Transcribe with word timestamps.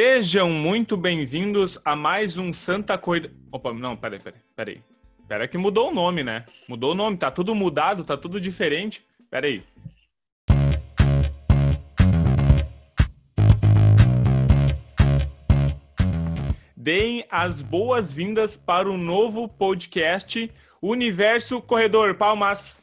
Sejam 0.00 0.48
muito 0.48 0.96
bem-vindos 0.96 1.76
a 1.84 1.96
mais 1.96 2.38
um 2.38 2.52
Santa 2.52 2.96
Corrida. 2.96 3.32
Opa, 3.50 3.74
não, 3.74 3.96
peraí, 3.96 4.20
peraí, 4.20 4.40
peraí. 4.54 4.82
Pera 5.26 5.48
que 5.48 5.58
mudou 5.58 5.90
o 5.90 5.92
nome, 5.92 6.22
né? 6.22 6.44
Mudou 6.68 6.92
o 6.92 6.94
nome, 6.94 7.16
tá 7.16 7.32
tudo 7.32 7.52
mudado, 7.52 8.04
tá 8.04 8.16
tudo 8.16 8.40
diferente. 8.40 9.04
Peraí. 9.28 9.64
Deem 16.76 17.26
as 17.28 17.60
boas-vindas 17.60 18.56
para 18.56 18.88
o 18.88 18.96
novo 18.96 19.48
podcast 19.48 20.48
Universo 20.80 21.60
Corredor. 21.60 22.14
Palmas! 22.14 22.80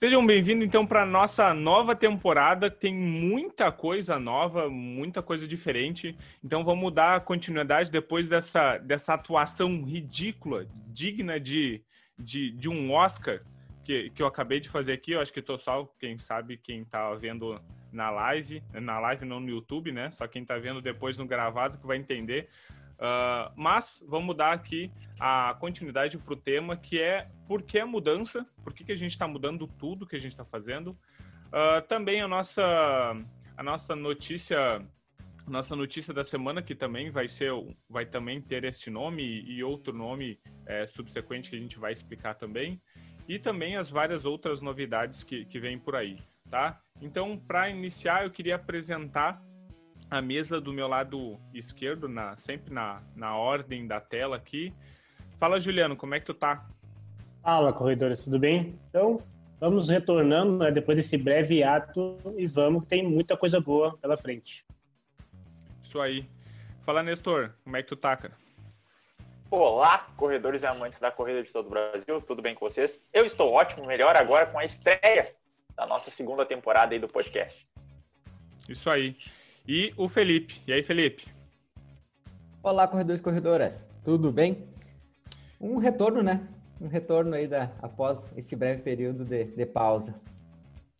Sejam 0.00 0.24
bem-vindos, 0.24 0.64
então, 0.64 0.86
para 0.86 1.04
nossa 1.04 1.52
nova 1.52 1.92
temporada. 1.92 2.70
Tem 2.70 2.94
muita 2.94 3.72
coisa 3.72 4.16
nova, 4.16 4.70
muita 4.70 5.20
coisa 5.20 5.44
diferente. 5.44 6.16
Então, 6.42 6.62
vamos 6.62 6.92
dar 6.92 7.20
continuidade 7.22 7.90
depois 7.90 8.28
dessa, 8.28 8.78
dessa 8.78 9.14
atuação 9.14 9.82
ridícula, 9.82 10.68
digna 10.86 11.40
de, 11.40 11.82
de, 12.16 12.52
de 12.52 12.68
um 12.68 12.92
Oscar 12.92 13.40
que, 13.82 14.10
que 14.10 14.22
eu 14.22 14.26
acabei 14.28 14.60
de 14.60 14.68
fazer 14.68 14.92
aqui. 14.92 15.10
Eu 15.10 15.20
acho 15.20 15.32
que 15.32 15.40
estou 15.40 15.58
só, 15.58 15.84
quem 15.98 16.16
sabe, 16.16 16.56
quem 16.56 16.82
está 16.82 17.12
vendo 17.14 17.60
na 17.90 18.08
live, 18.08 18.62
na 18.74 19.00
live 19.00 19.24
não 19.24 19.40
no 19.40 19.48
YouTube, 19.48 19.90
né? 19.90 20.12
Só 20.12 20.28
quem 20.28 20.42
está 20.42 20.56
vendo 20.58 20.80
depois 20.80 21.18
no 21.18 21.26
gravado 21.26 21.76
que 21.76 21.86
vai 21.88 21.96
entender. 21.96 22.48
Uh, 22.98 23.52
mas 23.54 24.04
vamos 24.08 24.36
dar 24.36 24.52
aqui 24.52 24.90
a 25.20 25.56
continuidade 25.60 26.18
para 26.18 26.32
o 26.32 26.36
tema, 26.36 26.76
que 26.76 27.00
é 27.00 27.28
por 27.46 27.62
que 27.62 27.78
a 27.78 27.86
mudança, 27.86 28.44
por 28.64 28.74
que, 28.74 28.84
que 28.84 28.90
a 28.90 28.96
gente 28.96 29.12
está 29.12 29.28
mudando 29.28 29.68
tudo 29.68 30.06
que 30.06 30.16
a 30.16 30.18
gente 30.18 30.32
está 30.32 30.44
fazendo. 30.44 30.98
Uh, 31.46 31.80
também 31.86 32.20
a 32.20 32.28
nossa, 32.28 33.16
a 33.56 33.62
nossa 33.62 33.94
notícia 33.94 34.84
nossa 35.46 35.74
notícia 35.74 36.12
da 36.12 36.24
semana 36.24 36.60
que 36.60 36.74
também 36.74 37.08
vai 37.08 37.26
ser 37.26 37.50
vai 37.88 38.04
também 38.04 38.38
ter 38.38 38.64
esse 38.64 38.90
nome 38.90 39.22
e 39.22 39.64
outro 39.64 39.94
nome 39.94 40.38
é, 40.66 40.86
subsequente 40.86 41.48
que 41.48 41.56
a 41.56 41.58
gente 41.58 41.78
vai 41.78 41.90
explicar 41.90 42.34
também 42.34 42.78
e 43.26 43.38
também 43.38 43.74
as 43.74 43.88
várias 43.88 44.26
outras 44.26 44.60
novidades 44.60 45.24
que, 45.24 45.46
que 45.46 45.58
vêm 45.58 45.78
por 45.78 45.96
aí 45.96 46.18
tá 46.50 46.78
então 47.00 47.38
para 47.38 47.70
iniciar 47.70 48.24
eu 48.24 48.30
queria 48.30 48.56
apresentar 48.56 49.42
a 50.10 50.22
mesa 50.22 50.60
do 50.60 50.72
meu 50.72 50.88
lado 50.88 51.38
esquerdo, 51.52 52.08
na, 52.08 52.36
sempre 52.36 52.72
na, 52.72 53.02
na 53.14 53.36
ordem 53.36 53.86
da 53.86 54.00
tela 54.00 54.36
aqui. 54.36 54.72
Fala, 55.36 55.60
Juliano, 55.60 55.96
como 55.96 56.14
é 56.14 56.20
que 56.20 56.26
tu 56.26 56.34
tá? 56.34 56.66
Fala, 57.42 57.72
corredores, 57.72 58.20
tudo 58.20 58.38
bem? 58.38 58.78
Então, 58.88 59.22
vamos 59.60 59.88
retornando 59.88 60.58
né, 60.58 60.70
depois 60.70 60.96
desse 60.96 61.16
breve 61.16 61.62
ato 61.62 62.18
e 62.36 62.46
vamos, 62.46 62.84
tem 62.86 63.06
muita 63.06 63.36
coisa 63.36 63.60
boa 63.60 63.96
pela 63.98 64.16
frente. 64.16 64.64
Isso 65.82 66.00
aí. 66.00 66.28
Fala, 66.84 67.02
Nestor, 67.02 67.52
como 67.62 67.76
é 67.76 67.82
que 67.82 67.88
tu 67.88 67.96
tá, 67.96 68.16
cara? 68.16 68.34
Olá, 69.50 70.06
corredores 70.16 70.62
e 70.62 70.66
amantes 70.66 70.98
da 70.98 71.10
corrida 71.10 71.42
de 71.42 71.52
todo 71.52 71.66
o 71.66 71.70
Brasil, 71.70 72.20
tudo 72.20 72.42
bem 72.42 72.54
com 72.54 72.68
vocês? 72.68 73.00
Eu 73.12 73.24
estou 73.24 73.50
ótimo, 73.52 73.86
melhor 73.86 74.14
agora 74.16 74.46
com 74.46 74.58
a 74.58 74.64
estreia 74.64 75.34
da 75.74 75.86
nossa 75.86 76.10
segunda 76.10 76.44
temporada 76.44 76.94
aí 76.94 76.98
do 76.98 77.08
podcast. 77.08 77.66
Isso 78.68 78.90
aí 78.90 79.16
e 79.68 79.92
o 79.98 80.08
Felipe. 80.08 80.62
E 80.66 80.72
aí, 80.72 80.82
Felipe? 80.82 81.26
Olá, 82.62 82.88
corredores 82.88 83.20
e 83.20 83.24
corredoras. 83.24 83.86
Tudo 84.02 84.32
bem? 84.32 84.66
Um 85.60 85.76
retorno, 85.76 86.22
né? 86.22 86.48
Um 86.80 86.88
retorno 86.88 87.34
aí 87.34 87.46
da, 87.46 87.70
após 87.82 88.32
esse 88.34 88.56
breve 88.56 88.80
período 88.82 89.24
de, 89.24 89.44
de 89.44 89.66
pausa. 89.66 90.14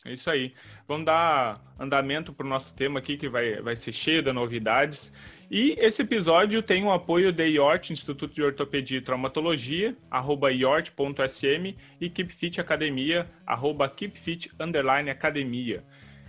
É 0.05 0.13
isso 0.13 0.31
aí. 0.31 0.53
Vamos 0.87 1.07
dar 1.07 1.61
andamento 1.79 2.33
para 2.33 2.47
o 2.47 2.49
nosso 2.49 2.75
tema 2.75 2.99
aqui, 2.99 3.17
que 3.17 3.29
vai, 3.29 3.61
vai 3.63 3.75
ser 3.75 3.93
cheio 3.93 4.23
de 4.23 4.33
novidades. 4.33 5.13
E 5.51 5.75
esse 5.79 6.03
episódio 6.03 6.63
tem 6.63 6.85
o 6.85 6.93
apoio 6.93 7.33
da 7.33 7.45
IORT, 7.45 7.91
Instituto 7.93 8.35
de 8.35 8.43
Ortopedia 8.43 8.99
e 8.99 9.01
Traumatologia, 9.01 9.97
arroba 10.11 10.53
iort.sm 10.53 11.75
e 12.01 12.11
KeepFit 12.11 12.61
Academia, 12.61 13.29
arroba 13.47 13.89
KeepFit 13.89 14.53
Academia. 15.11 15.83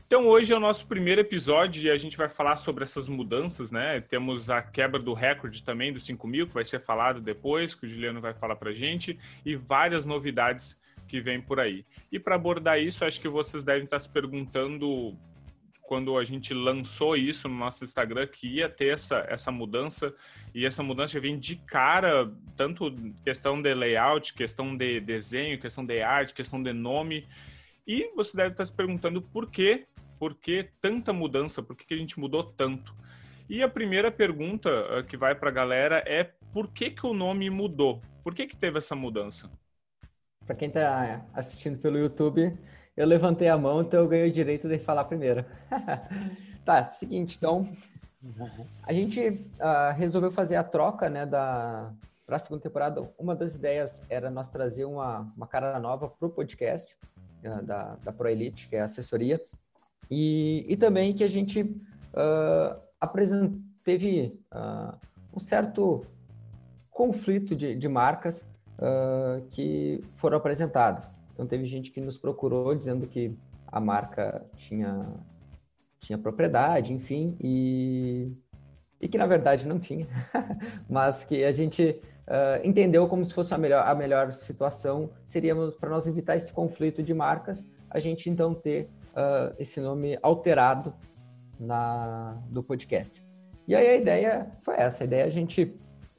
Então 0.09 0.25
hoje 0.27 0.51
é 0.51 0.57
o 0.57 0.59
nosso 0.59 0.87
primeiro 0.87 1.21
episódio 1.21 1.83
e 1.83 1.91
a 1.91 1.95
gente 1.95 2.17
vai 2.17 2.27
falar 2.27 2.57
sobre 2.57 2.83
essas 2.83 3.07
mudanças, 3.07 3.69
né? 3.69 4.01
Temos 4.01 4.49
a 4.49 4.59
quebra 4.59 4.99
do 4.99 5.13
recorde 5.13 5.61
também 5.61 5.93
dos 5.93 6.03
5 6.03 6.27
mil, 6.27 6.47
que 6.47 6.53
vai 6.55 6.65
ser 6.65 6.81
falado 6.81 7.21
depois, 7.21 7.75
que 7.75 7.85
o 7.85 7.87
Juliano 7.87 8.19
vai 8.19 8.33
falar 8.33 8.55
pra 8.55 8.73
gente, 8.73 9.19
e 9.45 9.55
várias 9.55 10.07
novidades 10.07 10.75
que 11.07 11.21
vêm 11.21 11.39
por 11.39 11.59
aí. 11.59 11.85
E 12.11 12.17
para 12.17 12.33
abordar 12.33 12.81
isso, 12.81 13.05
acho 13.05 13.21
que 13.21 13.29
vocês 13.29 13.63
devem 13.63 13.83
estar 13.83 13.99
se 13.99 14.09
perguntando 14.09 15.15
quando 15.83 16.17
a 16.17 16.23
gente 16.23 16.55
lançou 16.55 17.15
isso 17.15 17.47
no 17.47 17.55
nosso 17.55 17.83
Instagram 17.83 18.25
que 18.25 18.47
ia 18.47 18.67
ter 18.67 18.95
essa, 18.95 19.27
essa 19.29 19.51
mudança 19.51 20.11
e 20.55 20.65
essa 20.65 20.81
mudança 20.81 21.19
vem 21.19 21.37
de 21.37 21.55
cara, 21.55 22.33
tanto 22.57 22.91
questão 23.23 23.61
de 23.61 23.71
layout, 23.75 24.33
questão 24.33 24.75
de 24.75 25.01
desenho, 25.01 25.59
questão 25.59 25.85
de 25.85 26.01
arte, 26.01 26.33
questão 26.33 26.63
de 26.63 26.73
nome. 26.73 27.27
E 27.85 28.11
você 28.15 28.35
deve 28.35 28.53
estar 28.53 28.65
se 28.65 28.75
perguntando 28.75 29.21
por 29.21 29.49
que 29.49 29.87
por 30.19 30.35
que 30.35 30.69
tanta 30.81 31.13
mudança? 31.13 31.63
Por 31.63 31.75
que 31.75 31.93
a 31.93 31.97
gente 31.97 32.19
mudou 32.19 32.43
tanto? 32.43 32.93
E 33.49 33.63
a 33.63 33.69
primeira 33.69 34.11
pergunta 34.11 34.69
eh, 34.69 35.03
que 35.03 35.17
vai 35.17 35.33
para 35.33 35.49
a 35.49 35.53
galera 35.53 36.03
é 36.05 36.23
por 36.53 36.67
que, 36.67 36.91
que 36.91 37.07
o 37.07 37.13
nome 37.13 37.49
mudou? 37.49 38.01
Por 38.23 38.35
que, 38.35 38.45
que 38.45 38.55
teve 38.55 38.77
essa 38.77 38.95
mudança? 38.95 39.49
Para 40.45 40.55
quem 40.55 40.67
está 40.67 41.25
assistindo 41.33 41.79
pelo 41.79 41.97
YouTube, 41.97 42.55
eu 42.97 43.07
levantei 43.07 43.47
a 43.47 43.57
mão, 43.57 43.81
então 43.81 44.01
eu 44.01 44.07
ganhei 44.07 44.29
o 44.29 44.33
direito 44.33 44.67
de 44.67 44.77
falar 44.77 45.05
primeiro. 45.05 45.45
tá, 46.65 46.83
seguinte, 46.85 47.37
então, 47.37 47.71
a 48.83 48.91
gente 48.91 49.19
uh, 49.29 49.95
resolveu 49.95 50.31
fazer 50.31 50.55
a 50.57 50.63
troca 50.63 51.09
né, 51.09 51.25
da 51.25 51.93
para 52.25 52.35
a 52.35 52.39
segunda 52.39 52.61
temporada. 52.61 53.11
Uma 53.17 53.35
das 53.35 53.55
ideias 53.55 54.03
era 54.07 54.29
nós 54.29 54.49
trazer 54.51 54.85
uma, 54.85 55.31
uma 55.35 55.47
cara 55.47 55.79
nova 55.79 56.07
para 56.07 56.27
o 56.27 56.29
podcast 56.29 56.95
uh, 57.43 57.63
da, 57.63 57.95
da 57.95 58.11
ProElite, 58.11 58.67
que 58.67 58.75
é 58.75 58.81
a 58.81 58.85
assessoria, 58.85 59.41
e, 60.09 60.65
e 60.67 60.75
também 60.77 61.13
que 61.13 61.23
a 61.23 61.27
gente 61.27 61.61
uh, 61.61 62.79
teve 63.83 64.39
uh, 64.53 64.97
um 65.35 65.39
certo 65.39 66.05
conflito 66.91 67.55
de, 67.55 67.75
de 67.75 67.87
marcas 67.87 68.41
uh, 68.77 69.41
que 69.51 70.03
foram 70.13 70.37
apresentadas. 70.37 71.11
Então, 71.33 71.47
teve 71.47 71.65
gente 71.65 71.91
que 71.91 72.01
nos 72.01 72.17
procurou 72.17 72.75
dizendo 72.75 73.07
que 73.07 73.33
a 73.67 73.79
marca 73.79 74.45
tinha, 74.55 75.07
tinha 75.99 76.17
propriedade, 76.17 76.91
enfim, 76.91 77.37
e, 77.39 78.31
e 78.99 79.07
que 79.07 79.17
na 79.17 79.25
verdade 79.27 79.67
não 79.67 79.79
tinha, 79.79 80.07
mas 80.89 81.23
que 81.23 81.43
a 81.43 81.51
gente 81.51 82.01
uh, 82.27 82.67
entendeu 82.67 83.07
como 83.07 83.23
se 83.23 83.33
fosse 83.33 83.53
a 83.53 83.57
melhor, 83.57 83.87
a 83.87 83.95
melhor 83.95 84.31
situação 84.31 85.11
seria 85.25 85.55
para 85.79 85.89
nós 85.89 86.07
evitar 86.07 86.35
esse 86.35 86.51
conflito 86.51 87.01
de 87.01 87.13
marcas, 87.13 87.65
a 87.89 87.99
gente 87.99 88.29
então 88.29 88.53
ter 88.53 88.89
uh, 89.19 89.53
esse 89.59 89.81
nome 89.81 90.17
alterado 90.21 90.93
na, 91.59 92.41
do 92.49 92.63
podcast. 92.63 93.21
E 93.67 93.75
aí 93.75 93.87
a 93.87 93.95
ideia 93.97 94.51
foi 94.61 94.75
essa, 94.75 95.03
a 95.03 95.05
ideia 95.05 95.23
é 95.23 95.27
a 95.27 95.29
gente 95.29 95.75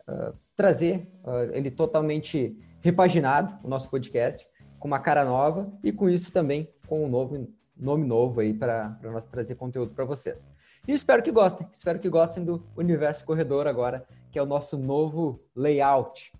uh, 0.06 0.36
trazer 0.54 1.10
uh, 1.24 1.50
ele 1.52 1.70
totalmente 1.70 2.56
repaginado, 2.80 3.58
o 3.64 3.68
nosso 3.68 3.88
podcast, 3.90 4.46
com 4.78 4.86
uma 4.86 5.00
cara 5.00 5.24
nova 5.24 5.72
e 5.82 5.90
com 5.92 6.08
isso 6.08 6.32
também 6.32 6.68
com 6.86 7.04
um 7.04 7.08
novo 7.08 7.48
nome 7.76 8.06
novo 8.06 8.40
aí 8.40 8.52
para 8.52 8.98
nós 9.02 9.24
trazer 9.24 9.54
conteúdo 9.54 9.94
para 9.94 10.04
vocês. 10.04 10.46
E 10.86 10.92
espero 10.92 11.22
que 11.22 11.32
gostem, 11.32 11.66
espero 11.72 11.98
que 11.98 12.08
gostem 12.10 12.44
do 12.44 12.66
Universo 12.76 13.24
Corredor 13.24 13.66
agora, 13.66 14.06
que 14.30 14.38
é 14.38 14.42
o 14.42 14.46
nosso 14.46 14.76
novo 14.76 15.42
layout. 15.56 16.32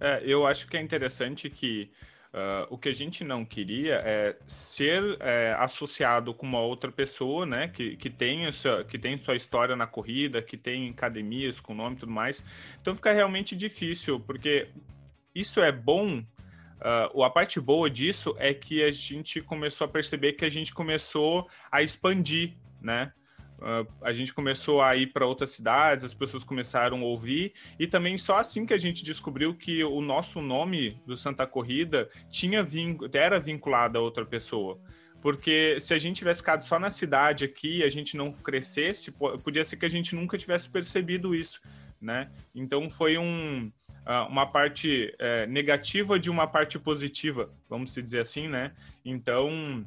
É, 0.00 0.22
eu 0.24 0.46
acho 0.46 0.68
que 0.68 0.76
é 0.76 0.80
interessante 0.80 1.50
que 1.50 1.90
Uh, 2.28 2.68
o 2.68 2.76
que 2.76 2.90
a 2.90 2.94
gente 2.94 3.24
não 3.24 3.42
queria 3.42 3.94
é 4.04 4.36
ser 4.46 5.16
é, 5.18 5.56
associado 5.58 6.34
com 6.34 6.46
uma 6.46 6.60
outra 6.60 6.92
pessoa, 6.92 7.46
né, 7.46 7.68
que, 7.68 7.96
que, 7.96 8.10
tem 8.10 8.44
essa, 8.44 8.84
que 8.84 8.98
tem 8.98 9.16
sua 9.16 9.34
história 9.34 9.74
na 9.74 9.86
corrida, 9.86 10.42
que 10.42 10.56
tem 10.56 10.90
academias 10.90 11.58
com 11.58 11.74
nome 11.74 11.96
e 11.96 12.00
tudo 12.00 12.12
mais. 12.12 12.44
Então 12.82 12.94
fica 12.94 13.12
realmente 13.12 13.56
difícil, 13.56 14.20
porque 14.20 14.68
isso 15.34 15.60
é 15.60 15.72
bom. 15.72 16.18
Uh, 16.18 17.22
a 17.24 17.30
parte 17.30 17.58
boa 17.58 17.88
disso 17.88 18.36
é 18.38 18.52
que 18.52 18.82
a 18.84 18.92
gente 18.92 19.40
começou 19.40 19.86
a 19.86 19.88
perceber 19.88 20.34
que 20.34 20.44
a 20.44 20.50
gente 20.50 20.72
começou 20.72 21.48
a 21.72 21.82
expandir, 21.82 22.56
né? 22.80 23.12
Uh, 23.58 23.86
a 24.00 24.12
gente 24.12 24.32
começou 24.32 24.80
a 24.80 24.94
ir 24.94 25.08
para 25.08 25.26
outras 25.26 25.50
cidades, 25.50 26.04
as 26.04 26.14
pessoas 26.14 26.44
começaram 26.44 27.00
a 27.00 27.04
ouvir, 27.04 27.52
e 27.78 27.88
também 27.88 28.16
só 28.16 28.36
assim 28.36 28.64
que 28.64 28.72
a 28.72 28.78
gente 28.78 29.04
descobriu 29.04 29.52
que 29.52 29.82
o 29.82 30.00
nosso 30.00 30.40
nome 30.40 31.02
do 31.04 31.16
Santa 31.16 31.44
Corrida 31.46 32.08
tinha 32.30 32.62
vin 32.62 32.96
era 33.12 33.40
vinculado 33.40 33.98
a 33.98 34.00
outra 34.00 34.24
pessoa. 34.24 34.80
Porque 35.20 35.76
se 35.80 35.92
a 35.92 35.98
gente 35.98 36.18
tivesse 36.18 36.40
ficado 36.40 36.62
só 36.62 36.78
na 36.78 36.90
cidade 36.90 37.44
aqui, 37.44 37.82
a 37.82 37.88
gente 37.88 38.16
não 38.16 38.30
crescesse, 38.30 39.10
podia 39.10 39.64
ser 39.64 39.76
que 39.76 39.86
a 39.86 39.90
gente 39.90 40.14
nunca 40.14 40.38
tivesse 40.38 40.70
percebido 40.70 41.34
isso, 41.34 41.60
né? 42.00 42.30
Então 42.54 42.88
foi 42.88 43.18
um, 43.18 43.72
uh, 44.06 44.28
uma 44.30 44.46
parte 44.46 45.12
uh, 45.14 45.50
negativa 45.50 46.20
de 46.20 46.30
uma 46.30 46.46
parte 46.46 46.78
positiva, 46.78 47.50
vamos 47.68 47.92
dizer 47.94 48.20
assim, 48.20 48.46
né? 48.46 48.72
Então 49.04 49.84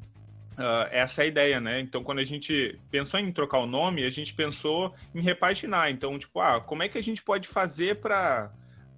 Uh, 0.54 0.88
essa 0.92 1.22
é 1.22 1.26
a 1.26 1.28
ideia, 1.28 1.60
né? 1.60 1.80
Então, 1.80 2.04
quando 2.04 2.20
a 2.20 2.24
gente 2.24 2.78
pensou 2.90 3.20
em 3.20 3.32
trocar 3.32 3.60
o 3.60 3.66
nome, 3.66 4.06
a 4.06 4.10
gente 4.10 4.34
pensou 4.34 4.94
em 5.16 5.22
repaginar. 5.22 5.90
Então, 5.90 6.20
tipo, 6.20 6.40
ah, 6.40 6.60
como 6.60 6.84
é 6.84 6.90
que 6.90 6.98
a 6.98 7.04
gente 7.04 7.24
pode 7.24 7.48
fazer 7.48 8.02
para 8.02 8.52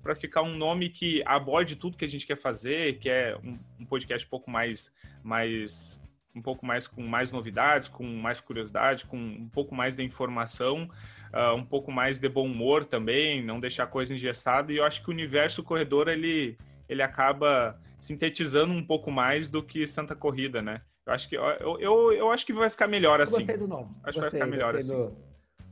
para 0.04 0.14
ficar 0.14 0.42
um 0.42 0.58
nome 0.58 0.90
que 0.90 1.24
aborde 1.26 1.78
tudo 1.78 1.96
que 1.96 2.04
a 2.04 2.10
gente 2.10 2.28
quer 2.28 2.36
fazer, 2.36 3.00
que 3.00 3.10
é 3.10 3.38
um, 3.42 3.58
um, 3.80 3.86
podcast 3.86 4.28
um 4.28 4.30
pouco 4.30 4.52
mais, 4.52 4.92
mais, 5.24 6.00
um 6.36 6.42
pouco 6.42 6.66
mais 6.66 6.86
com 6.86 7.02
mais 7.02 7.32
novidades, 7.32 7.88
com 7.88 8.04
mais 8.04 8.42
curiosidade, 8.42 9.06
com 9.06 9.18
um 9.18 9.48
pouco 9.48 9.74
mais 9.74 9.96
de 9.96 10.04
informação, 10.04 10.90
uh, 11.34 11.56
um 11.56 11.64
pouco 11.64 11.90
mais 11.90 12.20
de 12.20 12.28
bom 12.28 12.46
humor 12.46 12.84
também, 12.84 13.42
não 13.42 13.62
deixar 13.62 13.88
coisa 13.88 14.14
engestada. 14.14 14.74
E 14.74 14.78
eu 14.78 14.84
acho 14.84 15.02
que 15.02 15.08
o 15.08 15.14
universo 15.14 15.64
corredor 15.64 16.10
ele, 16.10 16.58
ele 16.90 17.02
acaba 17.02 17.80
sintetizando 17.98 18.74
um 18.74 18.84
pouco 18.84 19.10
mais 19.10 19.50
do 19.50 19.64
que 19.64 19.88
Santa 19.88 20.14
Corrida, 20.14 20.62
né? 20.62 20.82
Eu 21.06 21.14
acho 21.14 21.28
que 21.28 21.36
eu, 21.36 21.80
eu, 21.80 22.14
eu 22.14 22.32
acho 22.32 22.46
que 22.46 22.54
vai 22.54 22.70
ficar 22.70 22.88
melhor 22.88 23.20
assim. 23.22 23.34
Eu 23.34 23.40
gostei 23.40 23.58
do 23.58 23.68
nome. 23.68 23.90
Acho 24.04 24.20
gostei, 24.20 24.22
que 24.22 24.22
vai 24.22 24.32
ficar 24.32 24.46
melhor 24.46 24.76
assim. 24.76 24.96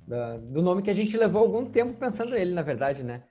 Do, 0.08 0.38
do 0.54 0.62
nome 0.62 0.82
que 0.82 0.90
a 0.90 0.94
gente 0.94 1.16
levou 1.18 1.42
algum 1.42 1.66
tempo 1.66 1.94
pensando 1.94 2.32
nele, 2.32 2.54
na 2.54 2.62
verdade, 2.62 3.04
né? 3.04 3.24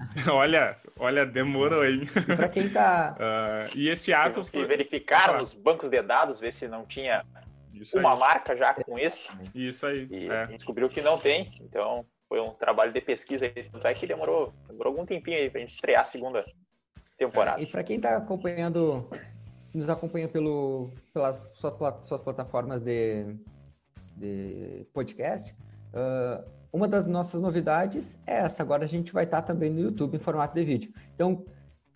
olha, 0.30 0.76
olha, 0.98 1.26
demorou, 1.26 1.84
hein? 1.84 2.06
Para 2.36 2.48
quem 2.48 2.68
tá. 2.68 3.16
Uh, 3.18 3.70
e 3.76 3.88
esse 3.88 4.12
ato. 4.12 4.34
Temos 4.34 4.50
que 4.50 4.64
verificar 4.64 5.38
nos 5.38 5.52
bancos 5.52 5.88
de 5.88 6.02
dados, 6.02 6.40
ver 6.40 6.52
se 6.52 6.68
não 6.68 6.86
tinha 6.86 7.24
isso 7.72 7.98
uma 7.98 8.12
aí. 8.12 8.18
marca 8.18 8.56
já 8.56 8.74
com 8.74 8.98
isso. 8.98 9.32
Isso 9.54 9.86
aí. 9.86 10.06
E 10.10 10.28
é. 10.28 10.46
descobriu 10.46 10.88
que 10.88 11.00
não 11.00 11.18
tem. 11.18 11.52
Então, 11.60 12.04
foi 12.28 12.40
um 12.40 12.50
trabalho 12.50 12.92
de 12.92 13.00
pesquisa 13.00 13.46
aí. 13.46 13.64
Tanto 13.70 13.86
é 13.86 13.94
que 13.94 14.06
demorou, 14.06 14.52
demorou 14.66 14.92
algum 14.92 15.06
tempinho 15.06 15.36
aí 15.36 15.50
pra 15.50 15.60
gente 15.60 15.74
estrear 15.74 16.02
a 16.02 16.06
segunda 16.06 16.44
temporada. 17.18 17.60
É. 17.60 17.64
E 17.64 17.66
para 17.66 17.84
quem 17.84 18.00
tá 18.00 18.16
acompanhando, 18.16 19.08
nos 19.72 19.88
acompanha 19.88 20.28
pelo, 20.28 20.90
pelas 21.12 21.50
suas, 21.54 22.04
suas 22.04 22.22
plataformas 22.22 22.82
de, 22.82 23.36
de 24.16 24.86
podcast. 24.92 25.54
Uh, 25.92 26.44
uma 26.72 26.86
das 26.86 27.06
nossas 27.06 27.42
novidades 27.42 28.18
é 28.26 28.38
essa. 28.38 28.62
Agora 28.62 28.84
a 28.84 28.88
gente 28.88 29.12
vai 29.12 29.24
estar 29.24 29.42
também 29.42 29.70
no 29.70 29.80
YouTube 29.80 30.16
em 30.16 30.20
formato 30.20 30.54
de 30.54 30.64
vídeo. 30.64 30.92
Então, 31.14 31.44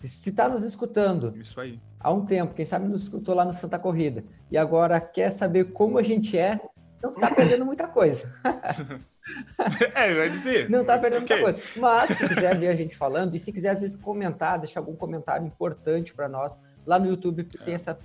se 0.02 0.30
está 0.30 0.48
nos 0.48 0.64
escutando 0.64 1.34
Isso 1.36 1.60
aí. 1.60 1.80
há 1.98 2.12
um 2.12 2.26
tempo, 2.26 2.54
quem 2.54 2.66
sabe 2.66 2.86
nos 2.86 3.02
escutou 3.02 3.34
lá 3.34 3.44
no 3.44 3.54
Santa 3.54 3.78
Corrida, 3.78 4.24
e 4.50 4.58
agora 4.58 5.00
quer 5.00 5.30
saber 5.30 5.72
como 5.72 5.98
a 5.98 6.02
gente 6.02 6.36
é, 6.36 6.60
não 7.02 7.10
está 7.10 7.30
perdendo 7.30 7.64
muita 7.64 7.86
coisa. 7.86 8.32
é, 9.94 10.14
vai 10.14 10.30
dizer. 10.30 10.68
Não 10.68 10.82
está 10.82 10.98
perdendo 10.98 11.24
okay. 11.24 11.40
muita 11.40 11.60
coisa. 11.60 11.80
Mas 11.80 12.10
se 12.10 12.28
quiser 12.28 12.58
ver 12.58 12.68
a 12.68 12.74
gente 12.74 12.96
falando, 12.96 13.34
e 13.34 13.38
se 13.38 13.52
quiser 13.52 13.70
às 13.70 13.80
vezes 13.80 13.96
comentar, 13.96 14.58
deixar 14.58 14.80
algum 14.80 14.96
comentário 14.96 15.46
importante 15.46 16.12
para 16.12 16.28
nós, 16.28 16.58
lá 16.86 16.98
no 16.98 17.06
YouTube 17.06 17.48
é. 17.60 17.64
tem, 17.64 17.74
essa, 17.74 17.98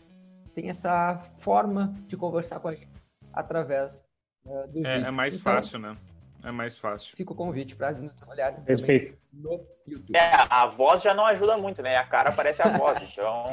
tem 0.54 0.70
essa 0.70 1.18
forma 1.40 1.96
de 2.08 2.18
conversar 2.18 2.60
com 2.60 2.68
a 2.68 2.76
gente 2.76 2.90
através 3.34 4.06
uh, 4.46 4.68
do 4.68 4.86
é, 4.86 4.94
vídeo. 4.96 5.08
É 5.08 5.12
mais 5.12 5.36
então, 5.36 5.54
fácil, 5.54 5.80
né? 5.80 5.98
É 6.44 6.52
mais 6.52 6.78
fácil. 6.78 7.18
Fica 7.18 7.34
o 7.34 7.36
convite 7.36 7.76
para 7.76 7.92
nos 7.92 8.18
olhar 8.28 8.54
no 8.54 8.60
YouTube. 8.70 9.18
É, 10.14 10.32
a 10.50 10.68
voz 10.68 11.02
já 11.02 11.14
não 11.14 11.26
ajuda 11.26 11.58
muito, 11.58 11.82
né? 11.82 11.98
A 11.98 12.06
cara 12.06 12.32
parece 12.32 12.62
a 12.62 12.70
voz, 12.78 13.12
então. 13.12 13.48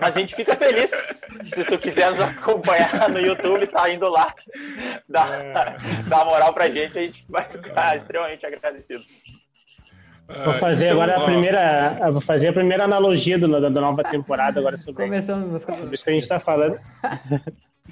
Mas 0.00 0.16
a 0.16 0.20
gente 0.20 0.34
fica 0.34 0.54
feliz. 0.54 0.90
Se 1.44 1.64
tu 1.64 1.78
quiser 1.78 2.10
nos 2.10 2.20
acompanhar 2.20 3.08
no 3.08 3.18
YouTube, 3.18 3.66
tá 3.66 3.90
indo 3.90 4.08
lá, 4.08 4.32
dá, 5.08 5.26
é. 5.36 5.54
dá 6.06 6.24
moral 6.24 6.54
pra 6.54 6.70
gente, 6.70 6.96
a 6.96 7.02
gente 7.02 7.26
vai 7.28 7.48
ficar 7.48 7.96
extremamente 7.96 8.46
agradecido. 8.46 9.02
Vou 10.44 10.54
fazer 10.54 10.84
então, 10.84 11.02
agora 11.02 11.16
a 11.16 11.24
primeira, 11.24 12.10
vou 12.10 12.20
fazer 12.20 12.48
a 12.48 12.52
primeira 12.52 12.84
analogia 12.84 13.38
do, 13.38 13.48
da 13.60 13.70
nova 13.70 14.02
temporada 14.02 14.60
agora 14.60 14.76
sobre, 14.76 15.04
Começamos, 15.04 15.62
sobre 15.62 15.94
isso 15.94 16.02
que 16.04 16.10
a 16.10 16.12
gente 16.12 16.22
está 16.22 16.38
falando. 16.38 16.78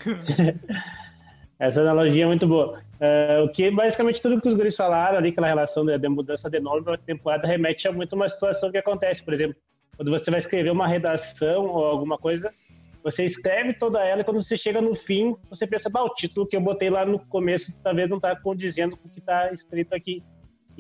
Essa 1.59 1.81
analogia 1.81 2.25
é 2.25 2.27
muito 2.27 2.47
boa. 2.47 2.81
Uh, 3.01 3.45
o 3.45 3.49
que 3.51 3.71
basicamente 3.71 4.21
tudo 4.21 4.41
que 4.41 4.49
os 4.49 4.55
guris 4.55 4.75
falaram 4.75 5.19
ali, 5.19 5.29
aquela 5.29 5.47
relação 5.47 5.85
da, 5.85 5.99
mudança 6.09 6.49
de 6.49 6.59
nome 6.59 6.83
para 6.83 6.97
temporada, 6.97 7.47
remete 7.47 7.87
a 7.87 7.93
muito 7.93 8.15
uma 8.15 8.29
situação 8.29 8.71
que 8.71 8.79
acontece. 8.79 9.23
Por 9.23 9.35
exemplo, 9.35 9.57
quando 9.97 10.11
você 10.11 10.31
vai 10.31 10.41
escrever 10.41 10.71
uma 10.71 10.89
redação 10.89 11.67
ou 11.67 11.85
alguma 11.85 12.17
coisa, 12.17 12.51
você 13.03 13.25
escreve 13.25 13.75
toda 13.75 14.03
ela 14.03 14.23
e 14.23 14.25
quando 14.25 14.43
você 14.43 14.57
chega 14.57 14.81
no 14.81 14.95
fim, 14.95 15.37
você 15.51 15.67
pensa, 15.67 15.91
bah, 15.91 16.03
o 16.03 16.15
título 16.15 16.47
que 16.47 16.57
eu 16.57 16.61
botei 16.61 16.89
lá 16.89 17.05
no 17.05 17.19
começo 17.19 17.71
talvez 17.83 18.09
não 18.09 18.17
está 18.17 18.35
condizendo 18.35 18.97
com 18.97 19.09
o 19.09 19.11
que 19.11 19.19
está 19.19 19.53
escrito 19.53 19.95
aqui. 19.95 20.23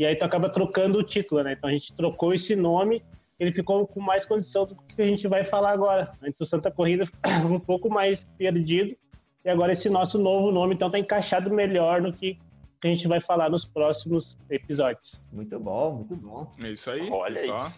E 0.01 0.07
aí 0.07 0.17
tu 0.17 0.25
acaba 0.25 0.49
trocando 0.49 0.97
o 0.97 1.03
título, 1.03 1.43
né? 1.43 1.53
Então 1.53 1.69
a 1.69 1.73
gente 1.75 1.93
trocou 1.93 2.33
esse 2.33 2.57
nome, 2.57 3.05
ele 3.39 3.53
ficou 3.53 3.87
com 3.87 4.01
mais 4.01 4.25
condição 4.25 4.65
do 4.65 4.75
que 4.75 5.03
a 5.03 5.05
gente 5.05 5.29
vai 5.29 5.45
falar 5.45 5.73
agora. 5.73 6.11
Antes 6.23 6.41
o 6.41 6.47
Santa 6.47 6.71
Corrida 6.71 7.07
um 7.45 7.61
pouco 7.61 7.91
mais 7.91 8.25
perdido, 8.39 8.97
e 9.45 9.51
agora 9.51 9.73
esse 9.73 9.91
nosso 9.91 10.17
novo 10.17 10.51
nome, 10.51 10.75
então, 10.75 10.89
está 10.89 10.99
encaixado 10.99 11.51
melhor 11.51 12.01
no 12.01 12.15
que 12.15 12.39
a 12.83 12.87
gente 12.87 13.07
vai 13.07 13.21
falar 13.21 13.51
nos 13.51 13.67
próximos 13.67 14.39
episódios. 14.49 15.21
Muito 15.31 15.61
bom, 15.61 15.97
muito 15.97 16.17
bom. 16.17 16.51
É 16.65 16.71
isso 16.71 16.91
aí. 16.91 17.07
Olha 17.11 17.45
só. 17.45 17.71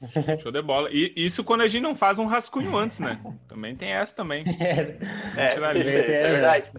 Show 0.40 0.50
de 0.50 0.62
bola. 0.62 0.88
E 0.90 1.12
isso 1.14 1.44
quando 1.44 1.60
a 1.60 1.68
gente 1.68 1.82
não 1.82 1.94
faz 1.94 2.18
um 2.18 2.24
rascunho 2.24 2.74
antes, 2.74 3.00
né? 3.00 3.20
Também 3.46 3.76
tem 3.76 3.90
essa 3.90 4.16
também. 4.16 4.44
É, 5.36 5.48
é, 5.52 5.54
é 5.56 6.30
verdade. 6.30 6.70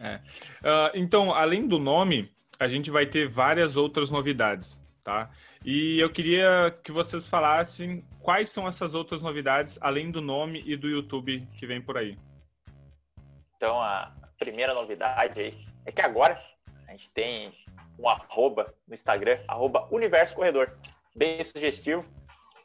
É. 0.00 0.16
Uh, 0.16 0.90
então, 0.94 1.32
além 1.32 1.66
do 1.66 1.78
nome, 1.78 2.30
a 2.58 2.68
gente 2.68 2.90
vai 2.90 3.06
ter 3.06 3.28
várias 3.28 3.76
outras 3.76 4.10
novidades, 4.10 4.82
tá? 5.04 5.30
E 5.64 5.98
eu 6.00 6.10
queria 6.10 6.76
que 6.82 6.90
vocês 6.90 7.26
falassem 7.26 8.04
quais 8.20 8.50
são 8.50 8.66
essas 8.66 8.94
outras 8.94 9.22
novidades, 9.22 9.78
além 9.80 10.10
do 10.10 10.20
nome 10.20 10.62
e 10.66 10.76
do 10.76 10.88
YouTube 10.88 11.46
que 11.56 11.66
vem 11.66 11.80
por 11.80 11.96
aí. 11.96 12.18
Então, 13.56 13.80
a 13.80 14.12
primeira 14.38 14.74
novidade 14.74 15.40
aí 15.40 15.66
é 15.84 15.92
que 15.92 16.00
agora 16.00 16.40
a 16.86 16.92
gente 16.92 17.10
tem 17.10 17.52
um 17.98 18.08
arroba 18.08 18.74
no 18.86 18.94
Instagram, 18.94 19.40
arroba 19.48 19.88
Universo 19.90 20.34
Corredor, 20.34 20.70
bem 21.14 21.42
sugestivo, 21.42 22.04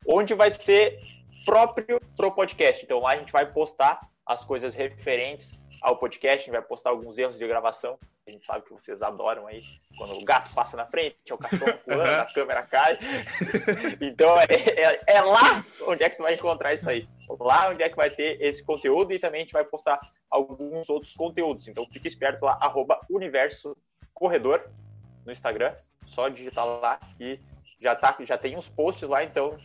onde 0.08 0.34
vai 0.34 0.52
ser 0.52 1.00
próprio 1.46 2.00
pro 2.16 2.32
podcast. 2.32 2.84
Então 2.84 3.00
lá 3.00 3.12
a 3.12 3.16
gente 3.18 3.32
vai 3.32 3.52
postar 3.52 4.00
as 4.26 4.46
coisas 4.46 4.74
referentes 4.74 5.60
ao 5.84 5.98
podcast, 5.98 6.36
a 6.36 6.40
gente 6.40 6.52
vai 6.52 6.62
postar 6.62 6.92
alguns 6.92 7.18
erros 7.18 7.38
de 7.38 7.46
gravação. 7.46 8.00
A 8.26 8.32
gente 8.32 8.46
sabe 8.46 8.64
que 8.64 8.72
vocês 8.72 9.02
adoram 9.02 9.46
aí, 9.46 9.62
quando 9.98 10.16
o 10.16 10.24
gato 10.24 10.54
passa 10.56 10.78
na 10.78 10.86
frente, 10.86 11.18
é 11.28 11.34
o 11.34 11.38
cachorro 11.38 11.78
pulando, 11.84 12.22
a 12.22 12.26
câmera 12.26 12.64
cai. 12.64 12.98
Então 14.02 14.40
é, 14.40 14.46
é, 14.46 15.02
é, 15.08 15.22
lá 15.22 15.64
onde 15.88 16.04
é 16.04 16.10
que 16.10 16.16
tu 16.16 16.24
vai 16.24 16.36
encontrar 16.36 16.74
isso 16.74 16.90
aí. 16.90 17.08
Lá 17.38 17.70
onde 17.70 17.84
é 17.84 17.90
que 17.90 17.98
vai 17.98 18.10
ter 18.10 18.42
esse 18.42 18.64
conteúdo 18.64 19.12
e 19.12 19.20
também 19.20 19.42
a 19.42 19.44
gente 19.44 19.54
vai 19.54 19.66
postar 19.66 20.00
alguns 20.32 20.90
outros 20.90 21.14
conteúdos. 21.14 21.68
Então 21.68 21.86
fique 21.92 22.08
esperto 22.08 22.46
lá, 22.46 22.58
arroba 22.62 23.02
Universo 23.10 23.76
Corredor 24.14 24.66
no 25.26 25.32
Instagram. 25.32 25.76
Só 26.06 26.30
digitar 26.30 26.66
lá 26.66 27.00
e 27.20 27.40
já, 27.82 27.94
tá, 27.94 28.16
já 28.22 28.38
tem 28.38 28.58
uns 28.58 28.70
posts 28.70 29.08
lá, 29.08 29.24
então 29.24 29.58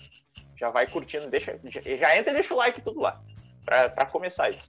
já 0.56 0.70
vai 0.70 0.88
curtindo, 0.88 1.28
deixa, 1.28 1.58
já, 1.64 1.80
já 1.80 2.16
entra 2.16 2.32
e 2.32 2.34
deixa 2.34 2.52
o 2.52 2.56
like 2.56 2.80
tudo 2.80 3.00
lá, 3.00 3.20
para 3.64 4.06
começar 4.06 4.50
isso. 4.50 4.68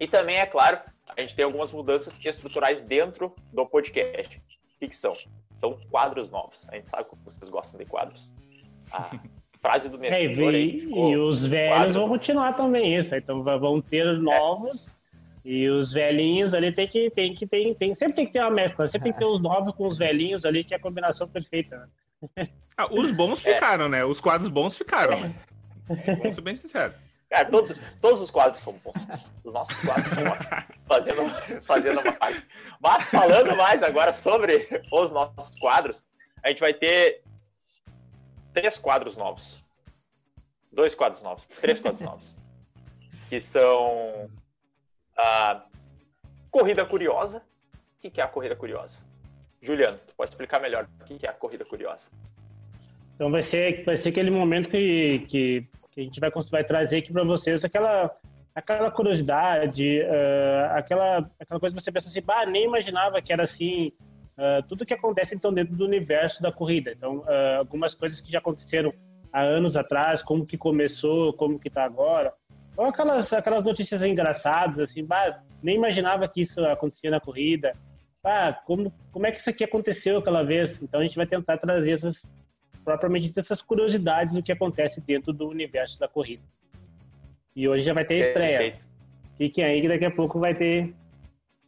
E 0.00 0.06
também, 0.06 0.36
é 0.36 0.46
claro, 0.46 0.78
a 1.16 1.20
gente 1.20 1.34
tem 1.34 1.44
algumas 1.44 1.72
mudanças 1.72 2.18
estruturais 2.24 2.82
dentro 2.82 3.34
do 3.52 3.66
podcast. 3.66 4.40
O 4.76 4.86
que, 4.86 4.94
são? 4.94 5.12
São 5.52 5.78
quadros 5.90 6.30
novos. 6.30 6.66
A 6.68 6.76
gente 6.76 6.90
sabe 6.90 7.04
que 7.04 7.16
vocês 7.24 7.48
gostam 7.48 7.78
de 7.78 7.86
quadros. 7.86 8.30
A 8.92 9.10
frase 9.60 9.88
do 9.88 9.98
Nestor. 9.98 10.54
É, 10.54 10.58
e, 10.58 10.84
e, 10.84 11.16
os 11.16 11.44
velhos 11.44 11.92
vão 11.92 12.08
continuar 12.08 12.52
também 12.54 12.94
isso. 12.94 13.14
Então 13.14 13.42
vão 13.42 13.80
ter 13.80 14.06
é. 14.06 14.12
novos. 14.12 14.88
É. 14.88 14.98
E 15.44 15.68
os 15.68 15.90
velhinhos 15.90 16.52
ali 16.52 16.70
tem 16.70 16.86
que, 16.86 17.10
tem 17.10 17.34
que, 17.34 17.46
tem, 17.46 17.74
tem, 17.74 17.94
sempre 17.94 18.14
tem 18.14 18.26
que 18.26 18.32
ter 18.32 18.40
uma 18.40 18.50
mescla, 18.50 18.86
sempre 18.86 19.04
tem 19.04 19.12
que 19.12 19.18
ter 19.18 19.24
os 19.24 19.40
novos 19.40 19.74
com 19.74 19.86
os 19.86 19.96
velhinhos 19.96 20.44
ali, 20.44 20.62
que 20.62 20.74
é 20.74 20.76
a 20.76 20.80
combinação 20.80 21.26
perfeita. 21.26 21.88
Né? 22.36 22.48
Ah, 22.76 22.86
os 22.90 23.10
bons 23.10 23.44
é. 23.46 23.54
ficaram, 23.54 23.88
né? 23.88 24.04
Os 24.04 24.20
quadros 24.20 24.50
bons 24.50 24.76
ficaram, 24.76 25.14
é. 25.14 25.20
né? 25.20 25.34
Vamos 26.18 26.34
ser 26.34 26.40
bem 26.42 26.54
sinceros. 26.54 27.07
Cara, 27.30 27.50
todos, 27.50 27.78
todos 28.00 28.20
os 28.22 28.30
quadros 28.30 28.60
são 28.60 28.72
bons. 28.84 29.26
Os 29.44 29.52
nossos 29.52 29.78
quadros 29.80 30.08
são 30.14 30.24
fazendo, 30.86 31.62
fazendo 31.62 32.00
uma 32.00 32.12
parte. 32.12 32.46
Mas 32.80 33.08
falando 33.10 33.54
mais 33.56 33.82
agora 33.82 34.12
sobre 34.12 34.66
os 34.90 35.10
nossos 35.10 35.58
quadros, 35.58 36.06
a 36.42 36.48
gente 36.48 36.60
vai 36.60 36.72
ter 36.72 37.22
três 38.54 38.78
quadros 38.78 39.16
novos. 39.16 39.62
Dois 40.72 40.94
quadros 40.94 41.22
novos. 41.22 41.46
Três 41.46 41.78
quadros 41.78 42.00
novos. 42.00 42.34
Que 43.28 43.40
são 43.40 44.30
a 45.16 45.64
Corrida 46.50 46.84
Curiosa. 46.86 47.42
O 48.02 48.10
que 48.10 48.20
é 48.20 48.24
a 48.24 48.28
Corrida 48.28 48.56
Curiosa? 48.56 49.02
Juliano, 49.60 49.98
tu 49.98 50.14
pode 50.14 50.30
explicar 50.30 50.60
melhor 50.60 50.88
o 51.00 51.04
que 51.04 51.26
é 51.26 51.28
a 51.28 51.32
Corrida 51.32 51.64
Curiosa? 51.64 52.10
Então 53.14 53.30
vai 53.30 53.42
ser, 53.42 53.84
vai 53.84 53.96
ser 53.96 54.10
aquele 54.10 54.30
momento 54.30 54.68
que, 54.68 55.18
que 55.28 55.68
a 56.00 56.04
gente 56.04 56.20
vai, 56.20 56.30
vai 56.50 56.64
trazer 56.64 56.98
aqui 56.98 57.12
para 57.12 57.24
vocês 57.24 57.64
aquela 57.64 58.10
aquela 58.54 58.90
curiosidade, 58.90 60.00
uh, 60.00 60.72
aquela, 60.76 61.30
aquela 61.38 61.60
coisa 61.60 61.76
que 61.76 61.82
você 61.82 61.92
pensa 61.92 62.08
assim, 62.08 62.20
bah, 62.20 62.44
nem 62.44 62.64
imaginava 62.64 63.22
que 63.22 63.32
era 63.32 63.44
assim, 63.44 63.92
uh, 64.36 64.66
tudo 64.68 64.84
que 64.84 64.94
acontece 64.94 65.34
então 65.34 65.52
dentro 65.52 65.76
do 65.76 65.84
universo 65.84 66.42
da 66.42 66.50
corrida. 66.50 66.90
Então, 66.90 67.18
uh, 67.18 67.58
algumas 67.58 67.94
coisas 67.94 68.20
que 68.20 68.32
já 68.32 68.38
aconteceram 68.38 68.92
há 69.32 69.42
anos 69.42 69.76
atrás, 69.76 70.22
como 70.22 70.44
que 70.44 70.58
começou, 70.58 71.32
como 71.34 71.58
que 71.58 71.68
está 71.68 71.84
agora. 71.84 72.32
Ou 72.76 72.86
aquelas, 72.86 73.32
aquelas 73.32 73.64
notícias 73.64 74.02
engraçadas, 74.02 74.90
assim, 74.90 75.04
bah, 75.04 75.40
nem 75.62 75.76
imaginava 75.76 76.26
que 76.28 76.40
isso 76.40 76.64
acontecia 76.64 77.10
na 77.10 77.20
corrida. 77.20 77.72
Ah, 78.24 78.52
como, 78.66 78.92
como 79.12 79.26
é 79.26 79.30
que 79.30 79.38
isso 79.38 79.48
aqui 79.48 79.64
aconteceu 79.64 80.18
aquela 80.18 80.42
vez? 80.42 80.76
Então 80.82 81.00
a 81.00 81.04
gente 81.04 81.16
vai 81.16 81.26
tentar 81.26 81.56
trazer 81.58 81.92
essas, 81.92 82.20
propriamente 82.88 83.38
essas 83.38 83.60
curiosidades 83.60 84.34
do 84.34 84.42
que 84.42 84.52
acontece 84.52 85.00
dentro 85.00 85.32
do 85.32 85.48
universo 85.48 85.98
da 85.98 86.08
corrida. 86.08 86.42
E 87.54 87.68
hoje 87.68 87.84
já 87.84 87.92
vai 87.92 88.04
ter 88.04 88.28
estreia. 88.28 88.78
Fiquem 89.36 89.64
aí 89.64 89.80
que 89.80 89.88
daqui 89.88 90.06
a 90.06 90.10
pouco 90.10 90.38
vai 90.38 90.54
ter. 90.54 90.94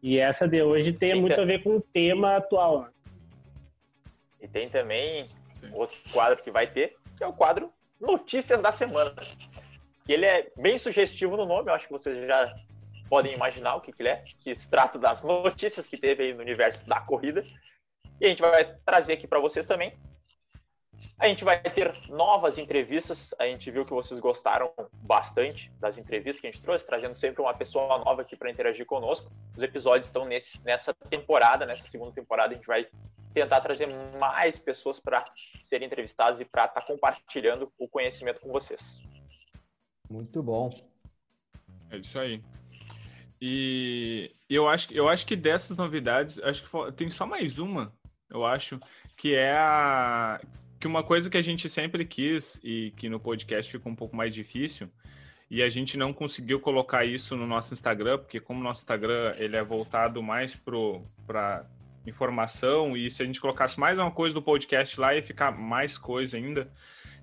E 0.02 0.18
essa 0.18 0.48
de 0.48 0.62
hoje 0.62 0.92
tem 0.92 1.20
muito 1.20 1.40
a 1.40 1.44
ver 1.44 1.62
com 1.62 1.76
o 1.76 1.80
tema 1.80 2.36
atual. 2.36 2.82
Né? 2.82 2.88
E 4.40 4.48
tem 4.48 4.68
também 4.68 5.24
Sim. 5.54 5.70
outro 5.72 5.98
quadro 6.12 6.42
que 6.42 6.50
vai 6.50 6.66
ter, 6.66 6.96
que 7.16 7.22
é 7.22 7.26
o 7.26 7.32
quadro 7.32 7.70
Notícias 8.00 8.62
da 8.62 8.72
Semana 8.72 9.14
que 10.10 10.14
ele 10.14 10.26
é 10.26 10.50
bem 10.56 10.76
sugestivo 10.76 11.36
no 11.36 11.46
nome, 11.46 11.70
eu 11.70 11.74
acho 11.74 11.86
que 11.86 11.92
vocês 11.92 12.26
já 12.26 12.52
podem 13.08 13.32
imaginar 13.32 13.76
o 13.76 13.80
que, 13.80 13.92
que 13.92 14.02
ele 14.02 14.08
é, 14.08 14.24
que 14.42 14.52
se 14.56 14.68
trata 14.68 14.98
das 14.98 15.22
notícias 15.22 15.86
que 15.86 15.96
teve 15.96 16.24
aí 16.24 16.34
no 16.34 16.40
universo 16.40 16.84
da 16.84 17.00
corrida. 17.00 17.44
E 18.20 18.26
a 18.26 18.28
gente 18.28 18.42
vai 18.42 18.64
trazer 18.84 19.12
aqui 19.12 19.28
para 19.28 19.38
vocês 19.38 19.66
também. 19.66 19.92
A 21.18 21.28
gente 21.28 21.44
vai 21.44 21.60
ter 21.60 21.94
novas 22.08 22.58
entrevistas. 22.58 23.34
A 23.38 23.44
gente 23.44 23.70
viu 23.70 23.84
que 23.84 23.92
vocês 23.92 24.18
gostaram 24.18 24.72
bastante 25.02 25.70
das 25.78 25.98
entrevistas 25.98 26.40
que 26.40 26.46
a 26.46 26.50
gente 26.50 26.62
trouxe, 26.62 26.86
trazendo 26.86 27.14
sempre 27.14 27.42
uma 27.42 27.54
pessoa 27.54 27.98
nova 27.98 28.22
aqui 28.22 28.36
para 28.36 28.50
interagir 28.50 28.86
conosco. 28.86 29.30
Os 29.56 29.62
episódios 29.62 30.06
estão 30.06 30.24
nesse, 30.24 30.62
nessa 30.64 30.94
temporada, 30.94 31.66
nessa 31.66 31.86
segunda 31.86 32.12
temporada, 32.12 32.52
a 32.52 32.56
gente 32.56 32.66
vai 32.66 32.86
tentar 33.32 33.60
trazer 33.60 33.86
mais 34.18 34.58
pessoas 34.58 34.98
para 34.98 35.24
serem 35.64 35.86
entrevistadas 35.86 36.40
e 36.40 36.44
para 36.44 36.64
estar 36.64 36.80
tá 36.80 36.86
compartilhando 36.86 37.72
o 37.78 37.86
conhecimento 37.86 38.40
com 38.40 38.50
vocês. 38.50 39.04
Muito 40.08 40.42
bom. 40.42 40.70
É 41.90 41.98
isso 41.98 42.18
aí. 42.18 42.42
E 43.40 44.34
eu 44.48 44.68
acho, 44.68 44.92
eu 44.92 45.08
acho 45.08 45.26
que 45.26 45.36
dessas 45.36 45.76
novidades, 45.76 46.38
acho 46.40 46.62
que 46.62 46.92
tem 46.92 47.08
só 47.08 47.24
mais 47.24 47.58
uma, 47.58 47.92
eu 48.28 48.44
acho, 48.44 48.78
que 49.16 49.34
é 49.34 49.52
a 49.52 50.40
que 50.80 50.86
uma 50.86 51.02
coisa 51.02 51.28
que 51.28 51.36
a 51.36 51.42
gente 51.42 51.68
sempre 51.68 52.06
quis 52.06 52.58
e 52.64 52.92
que 52.96 53.08
no 53.08 53.20
podcast 53.20 53.70
fica 53.70 53.86
um 53.86 53.94
pouco 53.94 54.16
mais 54.16 54.34
difícil 54.34 54.88
e 55.50 55.62
a 55.62 55.68
gente 55.68 55.98
não 55.98 56.10
conseguiu 56.12 56.58
colocar 56.58 57.04
isso 57.04 57.36
no 57.36 57.46
nosso 57.46 57.74
Instagram, 57.74 58.18
porque 58.18 58.40
como 58.40 58.62
nosso 58.62 58.80
Instagram 58.80 59.34
ele 59.36 59.56
é 59.56 59.62
voltado 59.62 60.22
mais 60.22 60.56
para 60.56 61.66
informação 62.06 62.96
e 62.96 63.10
se 63.10 63.22
a 63.22 63.26
gente 63.26 63.40
colocasse 63.40 63.78
mais 63.78 63.98
uma 63.98 64.10
coisa 64.10 64.34
do 64.34 64.40
podcast 64.40 64.98
lá 64.98 65.14
ia 65.14 65.22
ficar 65.22 65.52
mais 65.52 65.98
coisa 65.98 66.38
ainda 66.38 66.72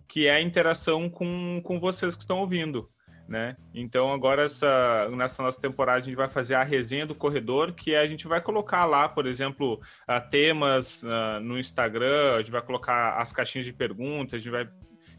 que 0.08 0.28
é 0.28 0.36
a 0.36 0.42
interação 0.42 1.10
com, 1.10 1.60
com 1.64 1.80
vocês 1.80 2.16
que 2.16 2.22
estão 2.22 2.40
ouvindo. 2.40 2.90
Né? 3.28 3.58
Então 3.74 4.14
agora 4.14 4.44
essa, 4.44 5.10
nessa 5.10 5.44
nossa 5.44 5.60
temporada 5.60 5.98
a 5.98 6.02
gente 6.02 6.16
vai 6.16 6.30
fazer 6.30 6.56
a 6.56 6.64
resenha 6.64 7.06
do 7.06 7.14
corredor, 7.14 7.74
que 7.74 7.94
a 7.94 8.08
gente 8.08 8.26
vai 8.26 8.40
colocar 8.40 8.86
lá, 8.86 9.10
por 9.10 9.26
exemplo, 9.26 9.82
uh, 10.08 10.30
temas 10.30 11.04
uh, 11.04 11.42
no 11.42 11.60
Instagram, 11.60 12.36
a 12.36 12.38
gente 12.38 12.52
vai 12.52 12.62
colocar 12.62 13.18
as 13.18 13.34
caixinhas 13.34 13.66
de 13.66 13.74
perguntas, 13.74 14.36
a 14.36 14.38
gente 14.38 14.50
vai 14.50 14.70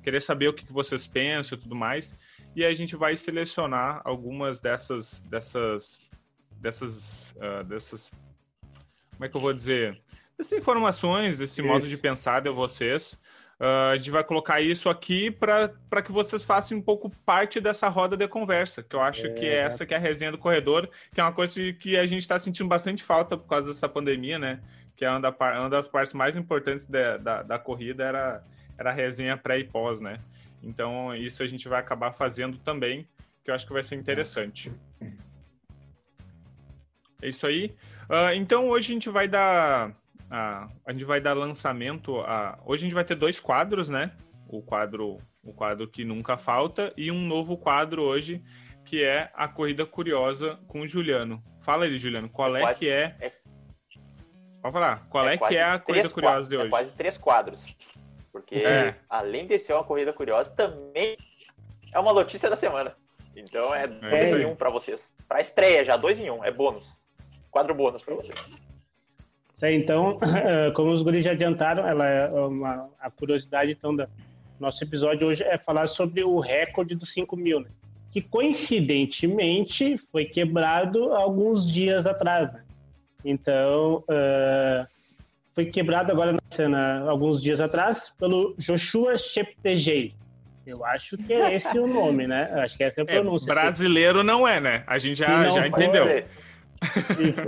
querer 0.02 0.22
saber 0.22 0.48
o 0.48 0.54
que, 0.54 0.64
que 0.64 0.72
vocês 0.72 1.06
pensam 1.06 1.58
e 1.58 1.60
tudo 1.60 1.76
mais, 1.76 2.16
e 2.56 2.64
a 2.64 2.74
gente 2.74 2.96
vai 2.96 3.14
selecionar 3.14 4.00
algumas 4.04 4.58
dessas 4.58 5.20
dessas 5.28 6.08
dessas 6.52 7.32
uh, 7.32 7.62
dessas 7.64 8.10
como 9.12 9.24
é 9.26 9.28
que 9.28 9.36
eu 9.36 9.40
vou 9.40 9.52
dizer 9.52 10.00
dessas 10.38 10.58
informações, 10.58 11.36
desse 11.36 11.60
Isso. 11.60 11.68
modo 11.68 11.86
de 11.86 11.96
pensar 11.98 12.40
de 12.40 12.48
vocês 12.48 13.18
Uh, 13.60 13.90
a 13.92 13.96
gente 13.96 14.12
vai 14.12 14.22
colocar 14.22 14.60
isso 14.60 14.88
aqui 14.88 15.32
para 15.32 16.02
que 16.04 16.12
vocês 16.12 16.44
façam 16.44 16.78
um 16.78 16.80
pouco 16.80 17.10
parte 17.26 17.60
dessa 17.60 17.88
roda 17.88 18.16
de 18.16 18.28
conversa, 18.28 18.84
que 18.84 18.94
eu 18.94 19.00
acho 19.00 19.26
é, 19.26 19.30
que 19.30 19.46
é 19.46 19.56
essa 19.56 19.84
que 19.84 19.92
é 19.92 19.96
a 19.96 20.00
resenha 20.00 20.30
do 20.30 20.38
corredor, 20.38 20.88
que 21.12 21.20
é 21.20 21.24
uma 21.24 21.32
coisa 21.32 21.72
que 21.72 21.96
a 21.96 22.06
gente 22.06 22.20
está 22.20 22.38
sentindo 22.38 22.68
bastante 22.68 23.02
falta 23.02 23.36
por 23.36 23.48
causa 23.48 23.68
dessa 23.68 23.88
pandemia, 23.88 24.38
né? 24.38 24.60
Que 24.94 25.04
é 25.04 25.10
uma, 25.10 25.20
da, 25.20 25.30
uma 25.58 25.68
das 25.68 25.88
partes 25.88 26.12
mais 26.12 26.36
importantes 26.36 26.86
da, 26.86 27.16
da, 27.16 27.42
da, 27.42 27.58
corrida 27.58 28.04
era, 28.04 28.44
era 28.78 28.90
a 28.90 28.92
resenha 28.92 29.36
pré 29.36 29.58
e 29.58 29.64
pós, 29.64 30.00
né? 30.00 30.20
Então, 30.62 31.12
isso 31.16 31.42
a 31.42 31.46
gente 31.46 31.68
vai 31.68 31.80
acabar 31.80 32.12
fazendo 32.12 32.58
também, 32.58 33.08
que 33.44 33.50
eu 33.50 33.54
acho 33.56 33.66
que 33.66 33.72
vai 33.72 33.82
ser 33.82 33.96
interessante. 33.96 34.72
É 37.20 37.28
isso 37.28 37.44
aí. 37.44 37.74
Uh, 38.08 38.34
então, 38.36 38.68
hoje 38.68 38.92
a 38.92 38.94
gente 38.94 39.10
vai 39.10 39.26
dar 39.26 39.92
a, 40.30 40.68
a 40.86 40.92
gente 40.92 41.04
vai 41.04 41.20
dar 41.20 41.34
lançamento 41.34 42.20
a. 42.20 42.58
Hoje 42.64 42.82
a 42.82 42.86
gente 42.86 42.94
vai 42.94 43.04
ter 43.04 43.14
dois 43.14 43.40
quadros, 43.40 43.88
né? 43.88 44.12
O 44.46 44.62
quadro, 44.62 45.18
o 45.42 45.52
quadro 45.52 45.88
que 45.88 46.04
nunca 46.04 46.36
falta, 46.36 46.92
e 46.96 47.10
um 47.10 47.20
novo 47.20 47.56
quadro 47.56 48.02
hoje, 48.02 48.42
que 48.84 49.04
é 49.04 49.30
a 49.34 49.46
Corrida 49.46 49.84
Curiosa 49.84 50.58
com 50.66 50.80
o 50.80 50.88
Juliano. 50.88 51.42
Fala 51.60 51.84
aí, 51.84 51.98
Juliano, 51.98 52.28
qual 52.28 52.56
é, 52.56 52.60
é 52.60 52.62
quase, 52.62 52.78
que 52.78 52.88
é... 52.88 53.16
é... 53.20 53.32
Pode 54.62 54.72
falar, 54.72 55.06
qual 55.08 55.28
é, 55.28 55.34
é 55.34 55.38
que 55.38 55.56
é 55.56 55.62
a 55.62 55.78
Corrida 55.78 56.08
Curiosa 56.08 56.48
de 56.48 56.56
é 56.56 56.58
hoje? 56.58 56.66
É 56.68 56.70
quase 56.70 56.92
três 56.94 57.18
quadros. 57.18 57.76
Porque, 58.32 58.56
é. 58.56 58.94
além 59.08 59.46
de 59.46 59.58
ser 59.58 59.74
uma 59.74 59.84
Corrida 59.84 60.12
Curiosa, 60.12 60.50
também 60.50 61.16
é 61.92 61.98
uma 61.98 62.12
notícia 62.12 62.48
da 62.48 62.56
semana. 62.56 62.96
Então 63.36 63.74
é, 63.74 63.84
é 63.84 63.86
dois 63.86 64.32
em 64.32 64.46
um 64.46 64.56
para 64.56 64.70
vocês. 64.70 65.12
Para 65.28 65.40
estreia 65.40 65.84
já, 65.84 65.96
dois 65.96 66.18
em 66.18 66.30
um, 66.30 66.44
é 66.44 66.50
bônus. 66.50 67.00
Quadro 67.50 67.74
bônus 67.74 68.02
para 68.02 68.14
vocês. 68.14 68.67
É, 69.60 69.72
então, 69.74 70.18
como 70.74 70.92
os 70.92 71.02
guris 71.02 71.24
já 71.24 71.32
adiantaram, 71.32 71.86
ela 71.86 72.06
é 72.06 72.28
uma, 72.30 72.88
a 73.00 73.10
curiosidade 73.10 73.72
então 73.72 73.94
da 73.94 74.08
nosso 74.60 74.82
episódio 74.82 75.28
hoje 75.28 75.42
é 75.44 75.56
falar 75.56 75.86
sobre 75.86 76.24
o 76.24 76.40
recorde 76.40 76.94
dos 76.94 77.12
5 77.12 77.36
mil, 77.36 77.60
né? 77.60 77.68
que 78.10 78.20
coincidentemente 78.20 79.98
foi 80.10 80.24
quebrado 80.24 81.12
alguns 81.12 81.70
dias 81.70 82.06
atrás. 82.06 82.52
Né? 82.52 82.62
Então, 83.24 84.02
uh, 84.08 84.86
foi 85.54 85.66
quebrado 85.66 86.10
agora 86.10 86.32
na 86.32 86.38
cena 86.50 87.00
alguns 87.08 87.40
dias 87.42 87.60
atrás 87.60 88.10
pelo 88.18 88.54
Joshua 88.58 89.16
Cheptegei. 89.16 90.14
Eu 90.66 90.84
acho 90.84 91.16
que 91.16 91.32
é 91.32 91.54
esse 91.54 91.78
o 91.78 91.86
nome, 91.86 92.26
né? 92.26 92.50
Acho 92.54 92.76
que 92.76 92.84
essa 92.84 93.00
é 93.00 93.02
a 93.02 93.06
é, 93.08 93.14
pronúncia. 93.20 93.46
É, 93.46 93.54
brasileiro 93.54 94.22
não 94.22 94.46
é, 94.46 94.60
né? 94.60 94.84
A 94.86 94.98
gente 94.98 95.16
já, 95.16 95.48
já 95.48 95.66
entendeu. 95.66 96.04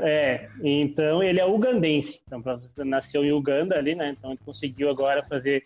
É, 0.02 0.48
então 0.62 1.22
ele 1.22 1.40
é 1.40 1.46
ugandense. 1.46 2.20
Então, 2.26 2.42
nasceu 2.84 3.24
em 3.24 3.32
Uganda 3.32 3.76
ali, 3.76 3.94
né? 3.94 4.10
Então 4.10 4.30
ele 4.30 4.40
conseguiu 4.44 4.90
agora 4.90 5.24
fazer 5.24 5.64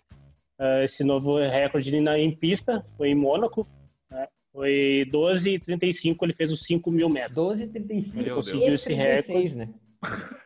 uh, 0.59 0.83
esse 0.83 1.03
novo 1.03 1.39
recorde 1.39 2.01
na, 2.01 2.19
em 2.19 2.31
pista, 2.31 2.85
foi 2.97 3.09
em 3.09 3.15
Mônaco. 3.15 3.67
Né? 4.11 4.27
Foi 4.53 5.07
12,35, 5.11 6.17
ele 6.23 6.33
fez 6.33 6.51
os 6.51 6.63
5 6.65 6.91
mil 6.91 7.09
metros. 7.09 7.35
12,35, 7.35 8.35
conseguiu 8.35 8.75
esse 8.75 8.93
recorde. 8.93 9.55
né? 9.55 9.69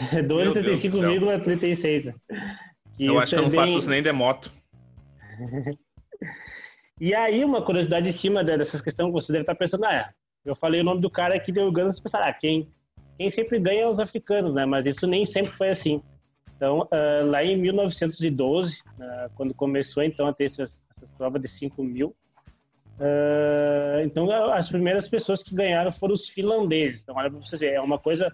12,35,36. 0.00 2.04
Né? 2.04 2.14
Eu 2.98 3.18
acho 3.18 3.34
também... 3.34 3.50
que 3.50 3.56
eu 3.56 3.60
não 3.60 3.66
faço 3.66 3.78
isso 3.78 3.90
nem 3.90 4.02
de 4.02 4.12
moto. 4.12 4.50
e 7.00 7.14
aí, 7.14 7.44
uma 7.44 7.62
curiosidade 7.62 8.08
em 8.08 8.12
cima 8.12 8.44
dessas 8.44 8.80
questões, 8.80 9.12
você 9.12 9.32
deve 9.32 9.42
estar 9.42 9.54
pensando, 9.54 9.84
ah, 9.84 10.10
eu 10.44 10.54
falei 10.54 10.80
o 10.80 10.84
nome 10.84 11.00
do 11.00 11.10
cara 11.10 11.36
aqui 11.36 11.52
de 11.52 11.60
Uganda, 11.60 11.92
você 11.92 12.00
pensar, 12.00 12.20
ah, 12.20 12.32
quem, 12.32 12.68
quem 13.18 13.28
sempre 13.28 13.58
ganha 13.58 13.82
é 13.82 13.88
os 13.88 13.98
africanos, 13.98 14.54
né? 14.54 14.64
Mas 14.64 14.86
isso 14.86 15.06
nem 15.06 15.24
sempre 15.24 15.52
foi 15.52 15.68
assim. 15.68 16.02
Então, 16.56 16.80
uh, 16.80 17.26
lá 17.26 17.42
em 17.42 17.56
1912, 17.56 18.74
uh, 18.74 19.30
quando 19.34 19.54
começou 19.54 20.02
então 20.02 20.26
a 20.26 20.32
ter 20.32 20.44
essas, 20.44 20.78
essas 20.90 21.08
provas 21.16 21.40
de 21.40 21.48
5 21.48 21.82
mil, 21.82 22.08
uh, 22.98 24.00
então 24.04 24.30
as 24.52 24.68
primeiras 24.68 25.08
pessoas 25.08 25.42
que 25.42 25.54
ganharam 25.54 25.90
foram 25.90 26.12
os 26.12 26.28
finlandeses. 26.28 27.00
Então, 27.00 27.16
olha 27.16 27.30
para 27.30 27.40
você 27.40 27.56
ver, 27.56 27.72
é 27.72 27.80
uma 27.80 27.98
coisa 27.98 28.30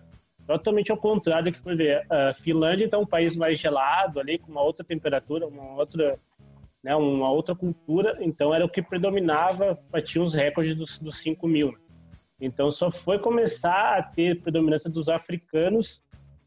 totalmente 0.46 0.90
ao 0.90 0.96
contrário 0.96 1.52
que 1.52 1.60
por 1.60 1.76
ver. 1.76 2.04
A 2.10 2.32
Finlândia 2.32 2.84
então 2.84 3.00
é 3.00 3.02
um 3.02 3.06
país 3.06 3.34
mais 3.34 3.58
gelado 3.58 4.20
ali, 4.20 4.38
com 4.38 4.50
uma 4.50 4.62
outra 4.62 4.84
temperatura, 4.84 5.46
uma 5.46 5.74
outra, 5.74 6.18
né, 6.82 6.94
uma 6.94 7.30
outra 7.30 7.54
cultura. 7.54 8.18
Então 8.20 8.54
era 8.54 8.64
o 8.64 8.68
que 8.68 8.82
predominava, 8.82 9.78
batia 9.90 10.22
os 10.22 10.32
recordes 10.32 10.76
dos, 10.76 10.98
dos 10.98 11.18
5 11.20 11.46
mil. 11.46 11.72
Né? 11.72 11.78
Então 12.40 12.70
só 12.70 12.90
foi 12.90 13.18
começar 13.18 13.98
a 13.98 14.02
ter 14.02 14.40
predominância 14.40 14.90
dos 14.90 15.08
africanos 15.08 16.00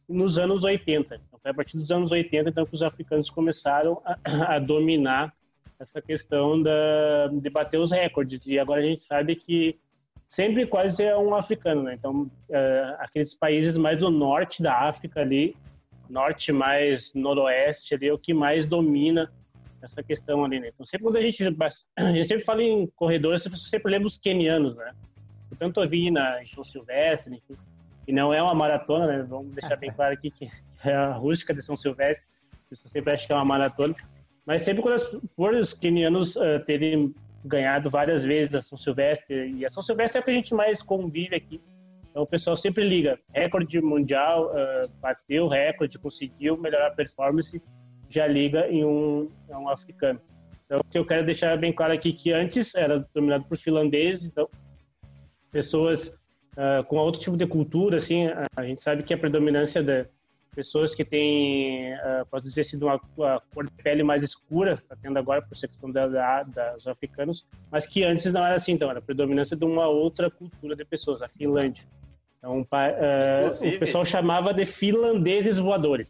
nos 0.08 0.38
anos 0.38 0.64
80. 0.64 1.16
Então, 1.16 1.40
foi 1.40 1.52
a 1.52 1.54
partir 1.54 1.78
dos 1.78 1.92
anos 1.92 2.12
80 2.12 2.50
então, 2.50 2.66
que 2.66 2.76
os 2.76 2.82
africanos 2.82 3.30
começaram 3.30 4.02
a, 4.04 4.56
a 4.56 4.60
dominar 4.60 5.34
essa 5.80 6.02
questão 6.02 6.62
da, 6.62 7.28
de 7.32 7.50
bater 7.50 7.80
os 7.80 7.92
recordes. 7.92 8.46
E 8.46 8.60
agora 8.60 8.82
a 8.82 8.86
gente 8.86 9.02
sabe 9.04 9.36
que 9.36 9.80
sempre 10.28 10.66
quase 10.66 11.02
é 11.02 11.18
um 11.18 11.34
africano, 11.34 11.84
né? 11.84 11.94
Então, 11.94 12.30
é, 12.50 12.96
aqueles 13.00 13.34
países 13.34 13.78
mais 13.78 14.00
do 14.00 14.10
norte 14.10 14.62
da 14.62 14.88
África 14.88 15.22
ali, 15.22 15.56
norte 16.10 16.52
mais 16.52 17.14
noroeste 17.14 17.94
ali, 17.94 18.08
é 18.08 18.14
o 18.14 18.18
que 18.18 18.34
mais 18.34 18.66
domina 18.66 19.32
essa 19.82 20.04
questão 20.04 20.44
ali, 20.44 20.60
né? 20.60 20.70
Então, 20.74 20.86
sempre 20.86 21.06
quando 21.06 21.18
a 21.18 21.22
gente, 21.22 21.44
a 21.96 22.12
gente 22.12 22.28
sempre 22.28 22.44
fala 22.44 22.62
em 22.62 22.86
corredores, 22.88 23.44
sempre 23.70 23.92
lembra 23.92 24.08
os 24.08 24.18
quenianos, 24.18 24.76
né? 24.76 24.92
Tanto 25.60 25.88
vi 25.88 26.10
na, 26.10 26.44
São 26.46 26.64
Silvestre, 26.64 27.36
enfim, 27.36 27.60
e 28.08 28.14
não 28.14 28.34
é 28.34 28.42
uma 28.42 28.56
maratona, 28.56 29.06
né? 29.06 29.26
Vamos 29.28 29.54
deixar 29.54 29.76
bem 29.76 29.92
claro 29.92 30.14
aqui 30.14 30.32
que 30.32 30.50
é 30.84 30.94
a 30.94 31.12
rústica 31.12 31.54
de 31.54 31.62
São 31.62 31.76
Silvestre, 31.76 32.24
isso 32.72 32.88
sempre 32.88 33.14
acha 33.14 33.28
que 33.28 33.34
é 33.34 33.36
uma 33.36 33.46
maratona, 33.46 33.94
mas 34.46 34.62
sempre 34.62 34.82
quando 34.82 34.96
os, 34.96 35.68
os 35.70 35.74
quenianos 35.74 36.36
uh, 36.36 36.60
terem 36.66 37.14
ganhado 37.44 37.90
várias 37.90 38.24
vezes 38.24 38.54
a 38.56 38.62
São 38.62 38.78
Silvestre, 38.78 39.52
e 39.52 39.66
a 39.66 39.70
São 39.70 39.84
Silvestre 39.84 40.18
é 40.18 40.22
a 40.22 40.24
que 40.24 40.32
a 40.32 40.34
gente 40.34 40.54
mais 40.54 40.82
convive 40.82 41.36
aqui. 41.36 41.62
Então 42.10 42.24
o 42.24 42.28
pessoal 42.28 42.56
sempre 42.56 42.88
liga, 42.88 43.20
recorde 43.34 43.80
mundial, 43.82 44.52
uh, 44.52 44.90
bateu 45.00 45.48
recorde, 45.48 46.00
conseguiu 46.00 46.58
melhorar 46.58 46.88
a 46.88 46.92
performance, 46.92 47.62
já 48.10 48.26
liga 48.26 48.68
em 48.68 48.84
um, 48.84 49.30
um 49.50 49.70
africano. 49.70 50.20
Então 50.66 50.80
o 50.80 50.84
que 50.84 50.98
eu 50.98 51.06
quero 51.06 51.26
deixar 51.26 51.56
bem 51.58 51.72
claro 51.72 51.94
aqui 51.94 52.12
que 52.12 52.32
antes 52.32 52.74
era 52.74 53.06
dominado 53.14 53.46
por 53.46 53.58
finlandeses, 53.58 54.24
então 54.24 54.50
pessoas 55.52 56.06
uh, 56.06 56.84
com 56.88 56.98
outro 56.98 57.20
tipo 57.20 57.38
de 57.38 57.46
cultura, 57.46 57.98
assim, 57.98 58.28
a 58.56 58.64
gente 58.64 58.82
sabe 58.82 59.04
que 59.04 59.14
a 59.14 59.18
predominância 59.18 59.84
da 59.84 60.06
pessoas 60.56 60.94
que 60.94 61.06
têm, 61.06 61.94
uh, 61.94 62.26
pode 62.30 62.48
dizer 62.48 62.62
assim, 62.62 62.78
uma, 62.78 63.00
uma, 63.16 63.42
cor 63.54 63.66
de 63.66 63.72
pele 63.84 64.04
mais 64.04 64.24
escura, 64.24 64.74
está 64.74 64.96
tendo 65.02 65.18
agora 65.18 65.42
por 65.42 65.58
questão 65.58 65.92
da, 65.92 66.08
da, 66.08 66.44
das 66.44 66.86
africanos, 66.88 67.46
mas 67.72 67.86
que 67.86 68.04
antes 68.04 68.26
não 68.34 68.44
era 68.46 68.56
assim, 68.56 68.74
então, 68.74 68.90
era 68.90 69.00
a 69.00 69.02
predominância 69.02 69.56
de 69.56 69.64
uma 69.64 69.88
outra 69.88 70.30
cultura 70.30 70.76
de 70.76 70.84
pessoas, 70.84 71.22
a 71.22 71.28
Finlândia. 71.30 71.84
Então, 72.38 72.62
uh, 72.62 72.66
o 72.66 73.80
pessoal 73.80 74.04
chamava 74.04 74.54
de 74.54 74.66
finlandeses 74.66 75.58
voadores. 75.58 76.10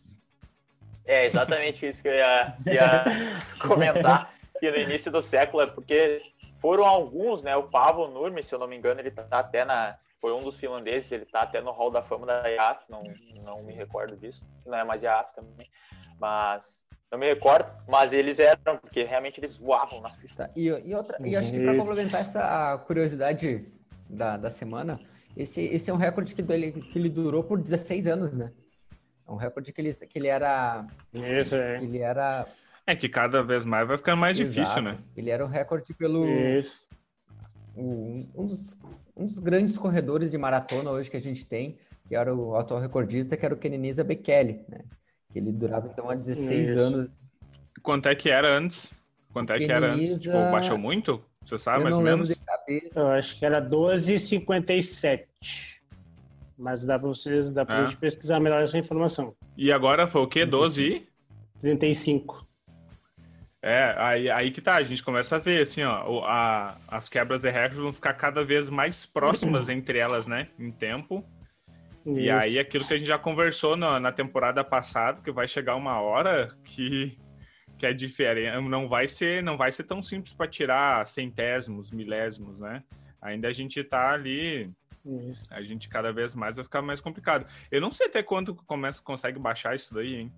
É 1.06 1.26
exatamente 1.26 1.88
isso 1.88 2.02
que 2.02 2.08
eu 2.08 2.14
ia, 2.14 2.56
ia 2.68 3.04
comentar, 3.62 4.34
que 4.60 4.72
no 4.72 4.78
início 4.78 5.12
do 5.12 5.22
século, 5.22 5.68
porque 5.74 6.22
foram 6.60 6.86
alguns, 6.86 7.44
né, 7.44 7.56
o 7.56 7.64
Pavo 7.64 8.08
Nurmi, 8.08 8.44
se 8.44 8.54
eu 8.54 8.60
não 8.60 8.68
me 8.68 8.78
engano, 8.78 9.00
ele 9.00 9.10
está 9.10 9.28
até 9.32 9.66
na, 9.66 9.98
foi 10.20 10.34
um 10.34 10.44
dos 10.44 10.58
finlandeses, 10.58 11.12
ele 11.12 11.26
tá 11.26 11.42
até 11.42 11.62
no 11.62 11.72
Hall 11.72 11.92
da 11.92 12.02
Fama 12.02 12.26
da 12.26 12.48
IAF, 12.48 12.86
não, 12.90 13.04
não 13.44 13.64
me 13.64 13.74
recordo 13.74 14.16
disso, 14.18 14.46
não 14.66 14.78
é 14.78 14.84
mais 14.84 15.02
IAF 15.02 15.34
também, 15.34 15.70
mas 16.20 16.80
não 17.12 17.18
me 17.18 17.28
recordo, 17.28 17.70
mas 17.88 18.14
eles 18.14 18.40
eram, 18.40 18.78
porque 18.78 19.04
realmente 19.04 19.40
eles 19.40 19.58
voavam 19.58 20.02
nas 20.02 20.16
pistas. 20.16 20.48
Tá, 20.48 20.54
e, 20.56 20.68
e, 20.68 20.94
outra, 20.94 21.18
e 21.26 21.36
acho 21.36 21.52
que 21.52 21.64
para 21.64 21.76
complementar 21.76 22.22
essa 22.22 22.78
curiosidade 22.86 23.66
da, 24.10 24.38
da 24.38 24.52
semana, 24.52 25.00
esse, 25.36 25.62
esse 25.62 25.90
é 25.90 25.94
um 25.94 25.98
recorde 25.98 26.36
que 26.36 26.42
ele, 26.52 26.72
que 26.72 27.00
ele 27.00 27.10
durou 27.10 27.44
por 27.44 27.60
16 27.60 28.08
anos, 28.08 28.36
né? 28.36 28.52
É 29.28 29.32
um 29.32 29.36
recorde 29.36 29.72
que 29.72 29.80
ele, 29.80 29.94
que 29.94 30.20
ele 30.20 30.28
era. 30.28 30.86
Isso, 31.14 31.56
é. 31.56 31.82
Ele 31.82 32.00
era. 32.00 32.48
É 32.90 32.96
que 32.96 33.08
cada 33.08 33.44
vez 33.44 33.64
mais 33.64 33.88
vai 33.88 33.98
ficando 33.98 34.18
mais 34.18 34.40
Exato. 34.40 34.60
difícil, 34.60 34.82
né? 34.82 34.98
Ele 35.16 35.30
era 35.30 35.46
um 35.46 35.48
recorde 35.48 35.94
pelo. 35.94 36.28
Isso. 36.28 36.76
Um, 37.78 38.28
um 38.36 38.48
dos 38.48 38.80
um 39.16 39.26
dos 39.28 39.38
grandes 39.38 39.78
corredores 39.78 40.32
de 40.32 40.38
maratona 40.38 40.90
hoje 40.90 41.12
que 41.12 41.18
a 41.18 41.22
gente 41.22 41.46
tem, 41.46 41.78
que 42.08 42.16
era 42.16 42.34
o 42.34 42.56
atual 42.56 42.80
recordista, 42.80 43.36
que 43.36 43.46
era 43.46 43.54
o 43.54 43.58
Kenenisa 43.58 44.04
Bekele, 44.04 44.62
né? 44.68 44.80
Que 45.32 45.38
ele 45.38 45.52
durava 45.52 45.88
então 45.88 46.10
há 46.10 46.16
16 46.16 46.70
Isso. 46.70 46.80
anos. 46.80 47.20
Quanto 47.84 48.08
é 48.08 48.16
que 48.16 48.30
era 48.30 48.58
antes? 48.58 48.92
Quanto 49.32 49.54
é 49.54 49.60
que 49.60 49.72
era 49.72 49.94
antes? 49.94 50.22
Tipo, 50.22 50.34
baixou 50.52 50.78
muito? 50.78 51.24
Você 51.46 51.58
sabe, 51.58 51.84
mais 51.84 51.96
ou 51.96 52.02
menos? 52.02 52.34
Eu 52.96 53.08
acho 53.10 53.38
que 53.38 53.46
era 53.46 53.62
12,57. 53.62 55.26
Mas 56.58 56.84
dá 56.84 56.98
para 56.98 57.08
vocês, 57.08 57.50
dá 57.52 57.66
pra 57.66 57.84
é. 57.84 57.88
gente 57.88 57.98
pesquisar 57.98 58.40
melhor 58.40 58.64
essa 58.64 58.78
informação. 58.78 59.36
E 59.56 59.72
agora 59.72 60.08
foi 60.08 60.22
o 60.22 60.28
quê? 60.28 60.46
12? 60.46 61.08
35. 61.62 62.49
É, 63.62 63.94
aí, 63.98 64.30
aí 64.30 64.52
que 64.52 64.62
tá, 64.62 64.76
a 64.76 64.84
gente 64.84 65.04
começa 65.04 65.36
a 65.36 65.40
ver, 65.40 65.64
assim, 65.64 65.84
ó, 65.84 66.24
a, 66.26 66.78
as 66.88 67.10
quebras 67.10 67.42
de 67.42 67.50
recorde 67.50 67.82
vão 67.82 67.92
ficar 67.92 68.14
cada 68.14 68.44
vez 68.44 68.70
mais 68.70 69.06
próximas 69.06 69.68
entre 69.70 70.00
elas, 70.00 70.28
né, 70.28 70.48
em 70.58 70.72
tempo. 70.72 71.26
Isso. 72.06 72.20
E 72.20 72.30
aí 72.32 72.58
aquilo 72.58 72.88
que 72.88 72.94
a 72.94 72.98
gente 72.98 73.08
já 73.08 73.20
conversou 73.20 73.76
na, 73.76 74.00
na 74.00 74.12
temporada 74.12 74.64
passada, 74.64 75.22
que 75.22 75.32
vai 75.32 75.48
chegar 75.48 75.76
uma 75.76 76.00
hora 76.00 76.56
que, 76.64 77.18
que 77.78 77.86
é 77.86 77.92
diferente, 77.92 78.64
não 78.70 78.88
vai 78.88 79.10
ser, 79.10 79.44
não 79.44 79.58
vai 79.58 79.72
ser 79.72 79.84
tão 79.84 80.02
simples 80.02 80.34
para 80.34 80.48
tirar 80.48 81.06
centésimos, 81.06 81.92
milésimos, 81.92 82.58
né? 82.58 82.82
Ainda 83.22 83.50
a 83.50 83.52
gente 83.52 83.84
tá 83.84 84.12
ali, 84.14 84.72
isso. 85.06 85.44
a 85.50 85.62
gente 85.62 85.90
cada 85.90 86.14
vez 86.14 86.34
mais 86.34 86.56
vai 86.56 86.64
ficar 86.64 86.82
mais 86.82 87.02
complicado. 87.02 87.46
Eu 87.70 87.82
não 87.82 87.92
sei 87.92 88.08
até 88.08 88.24
quanto 88.24 88.56
começa, 88.56 89.02
consegue 89.04 89.38
baixar 89.38 89.76
isso 89.76 89.94
daí, 89.94 90.16
hein? 90.16 90.34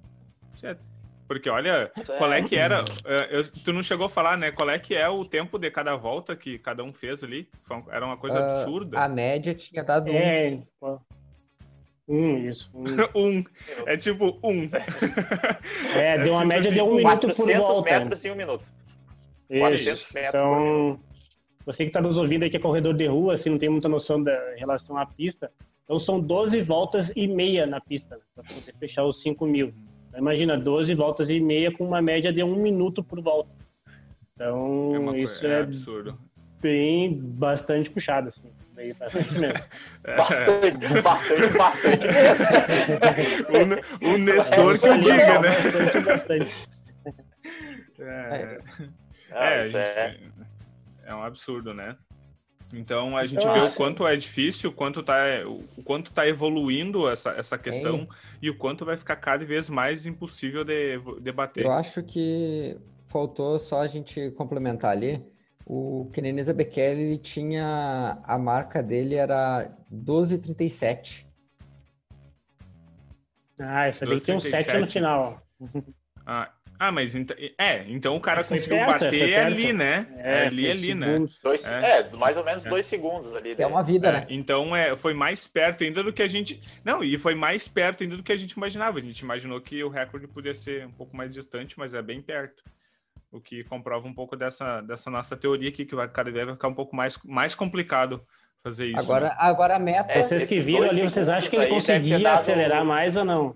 Você 0.55 0.75
porque 1.31 1.49
olha, 1.49 1.89
é. 1.95 2.03
qual 2.17 2.33
é 2.33 2.41
que 2.41 2.57
era. 2.57 2.83
É, 3.05 3.37
eu, 3.37 3.47
tu 3.47 3.71
não 3.71 3.81
chegou 3.81 4.07
a 4.07 4.09
falar, 4.09 4.37
né? 4.37 4.51
Qual 4.51 4.69
é 4.69 4.77
que 4.77 4.93
é 4.93 5.07
o 5.07 5.23
tempo 5.23 5.57
de 5.57 5.71
cada 5.71 5.95
volta 5.95 6.35
que 6.35 6.59
cada 6.59 6.83
um 6.83 6.91
fez 6.91 7.23
ali? 7.23 7.47
Era 7.89 8.05
uma 8.05 8.17
coisa 8.17 8.37
uh, 8.37 8.43
absurda. 8.43 8.99
A 8.99 9.07
média 9.07 9.53
tinha 9.53 9.81
dado 9.81 10.09
é, 10.09 10.59
um. 10.81 10.99
Um, 12.05 12.37
isso. 12.37 12.69
Um. 12.73 12.83
um. 13.15 13.45
É 13.85 13.95
tipo 13.95 14.37
um. 14.43 14.69
É, 15.95 16.17
deu 16.17 16.33
uma 16.33 16.43
média 16.43 16.69
de 16.69 16.81
um 16.81 16.95
minuto 16.95 17.29
por 17.29 17.49
volta. 17.49 17.99
metros 17.99 18.25
em 18.25 18.31
um 18.31 18.35
minuto. 18.35 18.65
Isso. 19.49 19.59
400 19.61 20.13
metros 20.13 20.41
então, 20.41 20.99
você 21.65 21.77
que 21.77 21.91
está 21.91 22.01
nos 22.01 22.17
ouvindo 22.17 22.43
aqui 22.43 22.57
é 22.57 22.59
corredor 22.59 22.93
de 22.93 23.07
rua, 23.07 23.35
assim, 23.35 23.49
não 23.49 23.57
tem 23.57 23.69
muita 23.69 23.87
noção 23.87 24.21
da 24.21 24.37
relação 24.57 24.97
à 24.97 25.05
pista. 25.05 25.49
Então 25.85 25.97
são 25.97 26.19
12 26.19 26.61
voltas 26.61 27.09
e 27.15 27.25
meia 27.25 27.65
na 27.65 27.79
pista, 27.79 28.19
para 28.35 28.43
você 28.49 28.73
fechar 28.73 29.05
os 29.05 29.21
5 29.21 29.45
mil. 29.45 29.73
Imagina, 30.15 30.57
12 30.57 30.93
voltas 30.93 31.29
e 31.29 31.39
meia 31.39 31.71
com 31.71 31.85
uma 31.85 32.01
média 32.01 32.31
de 32.33 32.43
um 32.43 32.55
minuto 32.55 33.03
por 33.03 33.21
volta. 33.21 33.49
Então, 34.35 35.13
é 35.13 35.19
isso 35.19 35.45
é, 35.45 35.51
é, 35.51 35.61
absurdo. 35.61 36.17
Bem, 36.61 37.17
bastante 37.19 37.89
puxado, 37.89 38.29
assim. 38.29 38.51
Bem, 38.73 38.93
bastante 38.93 39.33
mesmo. 39.33 39.59
É. 40.03 40.15
Bastante, 40.15 41.01
bastante, 41.01 41.57
bastante 41.57 42.07
mesmo. 42.07 42.45
o, 44.01 44.07
o 44.13 44.17
Nestor 44.17 44.79
que 44.79 44.87
eu 44.87 44.97
diga, 44.97 45.39
né? 45.39 45.49
Bastante, 45.49 46.01
bastante. 46.01 46.51
É, 47.99 48.59
é, 49.31 49.63
gente, 49.63 49.77
é, 49.77 50.19
é 51.05 51.15
um 51.15 51.23
absurdo, 51.23 51.73
né? 51.73 51.95
Então 52.73 53.17
a 53.17 53.25
gente 53.25 53.45
vê 53.45 53.59
o 53.59 53.73
quanto 53.73 54.07
é 54.07 54.15
difícil, 54.15 54.69
o 54.69 54.73
quanto 54.73 55.01
está 55.01 55.17
o 55.45 55.83
quanto 55.83 56.11
tá 56.11 56.27
evoluindo 56.27 57.09
essa, 57.09 57.31
essa 57.31 57.57
questão 57.57 58.07
e 58.41 58.49
o 58.49 58.57
quanto 58.57 58.85
vai 58.85 58.95
ficar 58.95 59.15
cada 59.17 59.45
vez 59.45 59.69
mais 59.69 60.05
impossível 60.05 60.63
de 60.63 60.99
debater. 61.19 61.65
Eu 61.65 61.71
acho 61.71 62.01
que 62.03 62.77
faltou 63.07 63.59
só 63.59 63.81
a 63.81 63.87
gente 63.87 64.31
complementar 64.31 64.91
ali. 64.91 65.23
O 65.65 66.09
Kenenisa 66.11 66.53
Bekele 66.53 67.01
ele 67.01 67.17
tinha 67.17 68.17
a 68.23 68.37
marca 68.37 68.81
dele 68.81 69.15
era 69.15 69.69
1237. 69.89 71.27
Ah, 73.59 73.89
isso 73.89 74.03
ali 74.03 74.19
tem 74.19 74.35
um 74.35 74.39
7 74.39 74.77
no 74.79 74.87
final. 74.87 75.41
Ah, 76.25 76.51
ah, 76.83 76.91
mas 76.91 77.13
ent... 77.13 77.29
é, 77.59 77.85
então 77.89 78.15
o 78.15 78.19
cara 78.19 78.43
conseguiu 78.43 78.79
perto, 78.79 79.03
bater 79.03 79.37
ali, 79.37 79.71
né? 79.71 80.07
É, 80.17 80.47
ali, 80.47 80.67
ali, 80.67 80.95
né? 80.95 81.27
Dois, 81.43 81.63
é. 81.63 81.99
é. 81.99 82.09
mais 82.17 82.35
ou 82.35 82.43
menos 82.43 82.65
é. 82.65 82.69
dois 82.69 82.87
segundos 82.87 83.35
ali. 83.35 83.53
É 83.55 83.67
uma 83.67 83.83
vida, 83.83 84.07
é, 84.07 84.11
né? 84.13 84.25
Então 84.31 84.75
é, 84.75 84.95
foi 84.97 85.13
mais 85.13 85.47
perto 85.47 85.83
ainda 85.83 86.01
do 86.01 86.11
que 86.11 86.23
a 86.23 86.27
gente. 86.27 86.59
Não, 86.83 87.03
e 87.03 87.19
foi 87.19 87.35
mais 87.35 87.67
perto 87.67 88.01
ainda 88.01 88.17
do 88.17 88.23
que 88.23 88.31
a 88.31 88.37
gente 88.37 88.53
imaginava. 88.53 88.97
A 88.97 89.01
gente 89.01 89.19
imaginou 89.19 89.61
que 89.61 89.83
o 89.83 89.89
recorde 89.89 90.25
podia 90.25 90.55
ser 90.55 90.87
um 90.87 90.91
pouco 90.91 91.15
mais 91.15 91.31
distante, 91.31 91.77
mas 91.77 91.93
é 91.93 92.01
bem 92.01 92.19
perto. 92.19 92.63
O 93.31 93.39
que 93.39 93.63
comprova 93.65 94.07
um 94.07 94.13
pouco 94.13 94.35
dessa, 94.35 94.81
dessa 94.81 95.11
nossa 95.11 95.37
teoria 95.37 95.69
aqui, 95.69 95.85
que 95.85 95.93
vai 95.93 96.07
cada 96.07 96.31
vez 96.31 96.45
vai 96.45 96.55
ficar 96.55 96.67
um 96.67 96.73
pouco 96.73 96.95
mais, 96.95 97.15
mais 97.23 97.53
complicado 97.53 98.25
fazer 98.63 98.87
isso. 98.87 99.01
Agora, 99.01 99.27
né? 99.27 99.35
agora 99.37 99.75
a 99.75 99.79
meta. 99.79 100.11
É, 100.11 100.23
vocês 100.23 100.49
que 100.49 100.59
viram 100.59 100.89
ali, 100.89 101.01
vocês 101.01 101.27
acham 101.27 101.47
que 101.47 101.55
ele 101.55 101.67
conseguia 101.67 102.31
acelerar 102.31 102.83
mais 102.83 103.15
ou 103.15 103.23
não? 103.23 103.55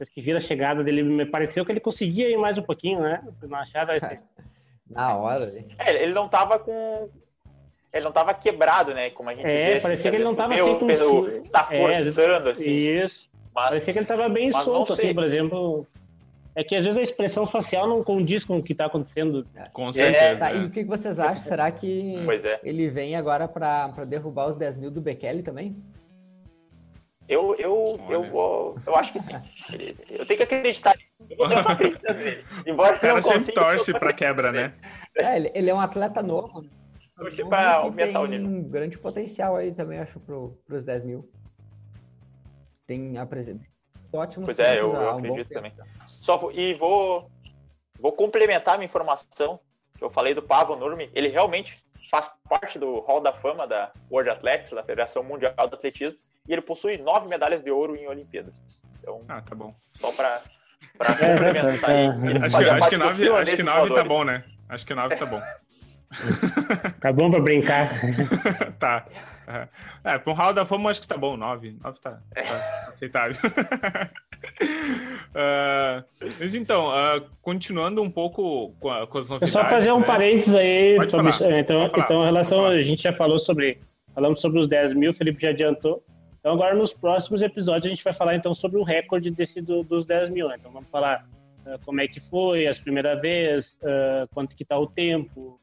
Vocês 0.00 0.08
que 0.08 0.22
viram 0.22 0.38
a 0.38 0.42
chegada 0.42 0.82
dele, 0.82 1.02
me 1.02 1.26
pareceu 1.26 1.62
que 1.62 1.70
ele 1.70 1.78
conseguia 1.80 2.30
ir 2.30 2.38
mais 2.38 2.56
um 2.56 2.62
pouquinho, 2.62 3.00
né? 3.00 3.20
Vocês 3.22 3.50
não 3.50 3.58
acharam 3.58 3.94
esse... 3.94 4.18
Na 4.88 5.14
hora. 5.14 5.52
É, 5.78 6.02
ele 6.02 6.14
não 6.14 6.26
tava 6.26 6.58
com. 6.58 7.08
Ele 7.92 8.04
não 8.04 8.10
tava 8.10 8.34
quebrado, 8.34 8.92
né? 8.92 9.10
Como 9.10 9.30
a 9.30 9.34
gente 9.34 9.46
É, 9.46 9.74
vê, 9.74 9.80
parecia 9.80 9.92
assim, 9.92 10.02
que 10.02 10.08
ele 10.08 10.24
não 10.24 10.34
tava 10.34 10.54
feito 10.54 10.84
um... 10.84 11.42
Tá 11.44 11.68
é, 11.70 11.76
forçando, 11.76 12.48
é, 12.48 12.52
assim. 12.52 12.72
Isso. 12.72 13.28
Mas, 13.54 13.68
parecia 13.68 13.92
que 13.92 13.98
ele 14.00 14.06
tava 14.06 14.28
bem 14.28 14.50
solto, 14.50 14.94
assim, 14.94 15.14
por 15.14 15.22
exemplo. 15.22 15.86
É 16.56 16.64
que 16.64 16.74
às 16.74 16.82
vezes 16.82 16.96
a 16.96 17.02
expressão 17.02 17.46
facial 17.46 17.86
não 17.86 18.02
condiz 18.02 18.42
com 18.42 18.58
o 18.58 18.62
que 18.62 18.72
está 18.72 18.86
acontecendo. 18.86 19.46
Com 19.72 19.92
certeza. 19.92 20.24
É, 20.24 20.34
tá, 20.34 20.52
e 20.52 20.64
o 20.64 20.70
que 20.70 20.82
vocês 20.82 21.20
acham? 21.20 21.36
Será 21.36 21.70
que 21.70 22.16
é. 22.44 22.60
ele 22.64 22.88
vem 22.88 23.14
agora 23.14 23.46
para 23.46 24.04
derrubar 24.04 24.48
os 24.48 24.56
10 24.56 24.78
mil 24.78 24.90
do 24.90 25.00
Bekele 25.00 25.42
também? 25.42 25.76
Eu, 27.30 27.54
eu, 27.54 28.00
eu, 28.10 28.24
vou, 28.24 28.76
eu 28.84 28.96
acho 28.96 29.12
que 29.12 29.20
sim. 29.20 29.34
Eu 30.10 30.26
tenho 30.26 30.36
que 30.36 30.42
acreditar. 30.42 30.96
Eu 31.30 31.36
tô 31.36 31.44
acreditando 31.44 32.18
nele. 32.18 32.44
Embora 32.66 32.96
o 32.96 33.00
cara 33.00 33.22
sempre 33.22 33.54
torce 33.54 33.92
para 33.92 34.12
quebra, 34.12 34.50
né? 34.50 34.74
É, 35.16 35.36
ele, 35.36 35.52
ele, 35.54 35.70
é 35.70 35.74
um 35.74 35.78
atleta 35.78 36.24
novo. 36.24 36.66
Torce 37.16 37.44
para 37.44 37.76
aumentar 37.76 38.20
o 38.22 38.26
nível. 38.26 38.48
um 38.48 38.64
grande 38.64 38.98
potencial 38.98 39.54
aí 39.54 39.70
também, 39.72 40.00
acho, 40.00 40.18
para 40.18 40.74
os 40.74 40.84
10 40.84 41.04
mil. 41.04 41.30
Tem 42.84 43.16
apresenta. 43.16 43.64
Ótimo. 44.12 44.46
Pois 44.46 44.58
é, 44.58 44.80
eu, 44.80 44.92
eu 44.92 45.10
acredito 45.10 45.50
também. 45.50 45.72
Só, 46.08 46.50
e 46.52 46.74
vou, 46.74 47.30
vou 48.00 48.10
complementar 48.10 48.74
a 48.74 48.76
minha 48.76 48.86
informação. 48.86 49.60
Que 49.96 50.02
eu 50.02 50.10
falei 50.10 50.34
do 50.34 50.42
Pavo 50.42 50.74
Nurmi. 50.74 51.08
Ele 51.14 51.28
realmente 51.28 51.78
faz 52.10 52.28
parte 52.48 52.76
do 52.76 52.98
Hall 53.00 53.20
da 53.20 53.32
Fama 53.32 53.68
da 53.68 53.92
World 54.10 54.30
Athletics, 54.30 54.72
da 54.72 54.82
Federação 54.82 55.22
Mundial 55.22 55.54
do 55.54 55.76
Atletismo 55.76 56.18
e 56.50 56.52
ele 56.52 56.62
possui 56.62 56.98
nove 56.98 57.28
medalhas 57.28 57.62
de 57.62 57.70
ouro 57.70 57.94
em 57.94 58.08
Olimpíadas. 58.08 58.60
Então, 58.98 59.22
ah, 59.28 59.40
tá 59.40 59.54
bom. 59.54 59.72
Só 59.94 60.10
para 60.10 60.42
para 60.98 61.12
é, 61.14 61.36
complementar 61.36 61.90
aí. 61.90 62.06
Acho 62.44 62.58
que, 62.58 62.64
acho 62.68 62.88
que 62.90 62.96
nove, 62.96 63.28
acho 63.30 63.56
que 63.56 63.62
nove 63.62 63.94
tá 63.94 64.04
bom, 64.04 64.24
né? 64.24 64.42
Acho 64.68 64.84
que 64.84 64.94
nove 64.94 65.14
tá 65.14 65.24
bom. 65.24 65.40
Tá 67.00 67.12
bom 67.12 67.30
pra 67.30 67.40
brincar. 67.40 67.88
tá. 68.80 69.06
É, 70.04 70.18
para 70.18 70.32
um 70.32 70.34
Hall 70.34 70.52
da 70.52 70.64
Fama 70.64 70.90
acho 70.90 71.00
que 71.00 71.08
tá 71.08 71.16
bom, 71.16 71.36
9. 71.36 71.76
9 71.82 72.00
tá, 72.00 72.18
tá 72.34 72.88
aceitável. 72.88 73.36
uh, 75.30 76.04
mas 76.38 76.54
então, 76.54 76.88
uh, 76.88 77.24
continuando 77.40 78.02
um 78.02 78.10
pouco 78.10 78.72
com, 78.80 78.90
a, 78.90 79.06
com 79.06 79.18
as 79.18 79.28
novidades. 79.28 79.54
É 79.54 79.62
só 79.62 79.68
fazer 79.68 79.92
um 79.92 80.00
né? 80.00 80.06
parênteses 80.06 80.54
aí. 80.54 80.96
Pode 80.96 81.10
falar, 81.12 81.58
então, 81.58 81.82
então, 81.82 82.22
em 82.22 82.24
relação, 82.24 82.66
a 82.66 82.80
gente 82.82 83.02
já 83.02 83.12
falou 83.12 83.38
sobre. 83.38 83.78
Falamos 84.14 84.40
sobre 84.40 84.58
os 84.58 84.68
10 84.68 84.94
mil, 84.94 85.12
o 85.12 85.14
Felipe 85.14 85.40
já 85.40 85.50
adiantou. 85.50 86.04
Então, 86.40 86.52
agora 86.52 86.74
nos 86.74 86.92
próximos 86.92 87.40
episódios, 87.40 87.84
a 87.84 87.88
gente 87.88 88.02
vai 88.02 88.12
falar 88.12 88.34
então 88.34 88.52
sobre 88.52 88.78
o 88.78 88.82
recorde 88.82 89.30
desse 89.30 89.60
do, 89.60 89.84
dos 89.84 90.04
10 90.06 90.30
mil. 90.30 90.48
Né? 90.48 90.56
Então, 90.58 90.72
vamos 90.72 90.88
falar 90.88 91.28
uh, 91.66 91.78
como 91.84 92.00
é 92.00 92.08
que 92.08 92.18
foi 92.18 92.66
as 92.66 92.78
primeiras 92.78 93.20
vezes, 93.20 93.76
quanto 94.32 94.54
que 94.54 94.62
está 94.62 94.78
o 94.78 94.86
tempo, 94.86 95.60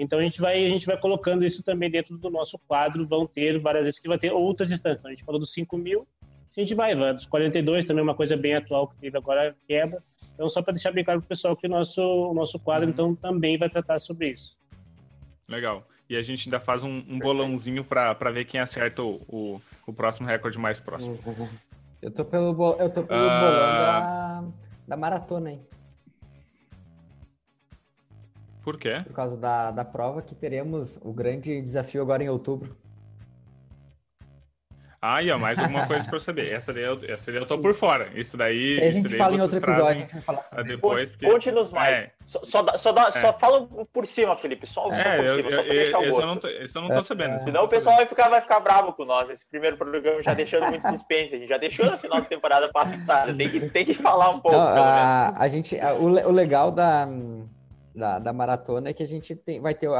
então 0.00 0.18
a 0.18 0.22
gente 0.22 0.40
vai 0.40 0.64
a 0.64 0.68
gente 0.68 0.86
vai 0.86 0.96
colocando 0.96 1.44
isso 1.44 1.62
também 1.62 1.90
dentro 1.90 2.16
do 2.16 2.30
nosso 2.30 2.58
quadro. 2.66 3.06
Vão 3.06 3.26
ter 3.26 3.58
várias 3.58 3.84
vezes 3.84 4.00
que 4.00 4.08
vai 4.08 4.18
ter 4.18 4.32
outras 4.32 4.66
distâncias. 4.66 5.04
A 5.04 5.10
gente 5.10 5.24
falou 5.24 5.38
dos 5.38 5.52
5 5.52 5.76
mil, 5.76 6.06
a 6.56 6.60
gente 6.60 6.74
vai, 6.74 6.94
vai 6.94 7.12
dos 7.12 7.26
42 7.26 7.86
também 7.86 8.00
é 8.00 8.02
uma 8.02 8.14
coisa 8.14 8.34
bem 8.34 8.54
atual 8.54 8.88
que 8.88 8.96
teve 8.96 9.18
agora 9.18 9.54
quebra. 9.68 10.02
Então 10.34 10.48
só 10.48 10.62
para 10.62 10.72
deixar 10.72 10.90
bem 10.92 11.04
claro 11.04 11.20
para 11.20 11.26
o 11.26 11.28
pessoal 11.28 11.54
que 11.54 11.66
o 11.66 11.70
nosso 11.70 12.00
o 12.00 12.32
nosso 12.32 12.58
quadro 12.58 12.86
uhum. 12.86 12.92
então 12.92 13.14
também 13.14 13.58
vai 13.58 13.68
tratar 13.68 13.98
sobre 13.98 14.30
isso. 14.30 14.56
Legal. 15.46 15.86
E 16.10 16.16
a 16.16 16.22
gente 16.22 16.48
ainda 16.48 16.58
faz 16.58 16.82
um, 16.82 17.04
um 17.08 17.20
bolãozinho 17.20 17.84
para 17.84 18.32
ver 18.32 18.44
quem 18.44 18.58
acerta 18.58 19.00
o, 19.00 19.20
o, 19.28 19.60
o, 19.86 19.92
próximo 19.92 20.26
recorde 20.26 20.58
mais 20.58 20.80
próximo. 20.80 21.16
Uhum. 21.24 21.48
Eu 22.02 22.10
tô 22.10 22.24
pelo, 22.24 22.76
eu 22.80 22.90
tô 22.90 23.04
pelo 23.04 23.20
uh... 23.20 23.40
bolão 23.40 23.52
da, 23.52 24.44
da 24.88 24.96
maratona, 24.96 25.52
hein? 25.52 25.62
Por 28.64 28.76
quê? 28.76 29.02
Por 29.06 29.12
causa 29.12 29.36
da, 29.36 29.70
da 29.70 29.84
prova 29.84 30.20
que 30.20 30.34
teremos 30.34 30.98
o 31.00 31.12
grande 31.12 31.62
desafio 31.62 32.02
agora 32.02 32.24
em 32.24 32.28
outubro. 32.28 32.76
Ah, 35.02 35.22
e 35.22 35.30
ó, 35.30 35.38
mais 35.38 35.58
alguma 35.58 35.86
coisa 35.86 36.06
para 36.06 36.18
saber. 36.18 36.52
Essa 36.52 36.74
daí, 36.74 36.84
eu, 36.84 37.00
essa 37.08 37.32
daí 37.32 37.40
eu 37.40 37.46
tô 37.46 37.58
por 37.58 37.72
fora. 37.72 38.10
Isso 38.14 38.36
daí. 38.36 38.78
a 38.78 38.90
gente 38.90 39.16
fala 39.16 39.34
em 39.34 39.40
outro 39.40 39.56
episódio. 39.56 40.06
Depois, 40.66 41.10
porque... 41.10 41.26
Conte-nos 41.26 41.72
mais. 41.72 41.98
É. 41.98 42.12
Só, 42.26 42.40
só, 42.44 42.76
só, 42.76 42.92
dá, 42.92 43.08
é. 43.08 43.12
só 43.12 43.32
fala 43.32 43.66
por 43.92 44.06
cima, 44.06 44.36
Felipe. 44.36 44.66
Só, 44.66 44.92
é, 44.92 45.16
por 45.16 45.24
eu, 45.24 45.36
cima, 45.36 45.50
eu, 45.50 45.90
só 45.90 46.02
eu, 46.02 46.14
o 46.14 46.20
eu 46.20 46.26
não 46.26 46.36
tô, 46.36 46.48
Esse 46.48 46.76
eu 46.76 46.82
não 46.82 46.88
tô 46.88 47.00
é. 47.00 47.02
sabendo. 47.02 47.38
Senão 47.38 47.64
o 47.64 47.68
pessoal 47.68 47.96
vai 47.96 48.04
ficar, 48.04 48.28
vai 48.28 48.42
ficar 48.42 48.60
bravo 48.60 48.92
com 48.92 49.06
nós. 49.06 49.30
Esse 49.30 49.48
primeiro 49.48 49.78
programa 49.78 50.22
já 50.22 50.34
deixando 50.34 50.66
muito 50.66 50.82
suspense. 50.88 51.34
A 51.34 51.38
gente 51.38 51.48
já 51.48 51.56
deixou 51.56 51.86
na 51.86 51.96
final 51.96 52.20
da 52.20 52.26
temporada 52.26 52.68
passada. 52.70 53.34
Tem 53.34 53.48
que, 53.48 53.60
tem 53.70 53.86
que 53.86 53.94
falar 53.94 54.28
um 54.28 54.38
pouco. 54.38 54.56
Não, 54.56 54.68
a, 54.68 55.34
a, 55.34 55.48
gente, 55.48 55.80
a, 55.80 55.94
o, 55.94 56.08
o 56.08 56.30
legal 56.30 56.70
da 56.70 57.08
da, 57.94 58.18
da 58.18 58.32
maratona 58.32 58.90
é 58.90 58.92
que 58.92 59.02
a 59.02 59.06
gente 59.06 59.34
tem, 59.34 59.60
vai 59.60 59.74
ter 59.74 59.88
o 59.88 59.94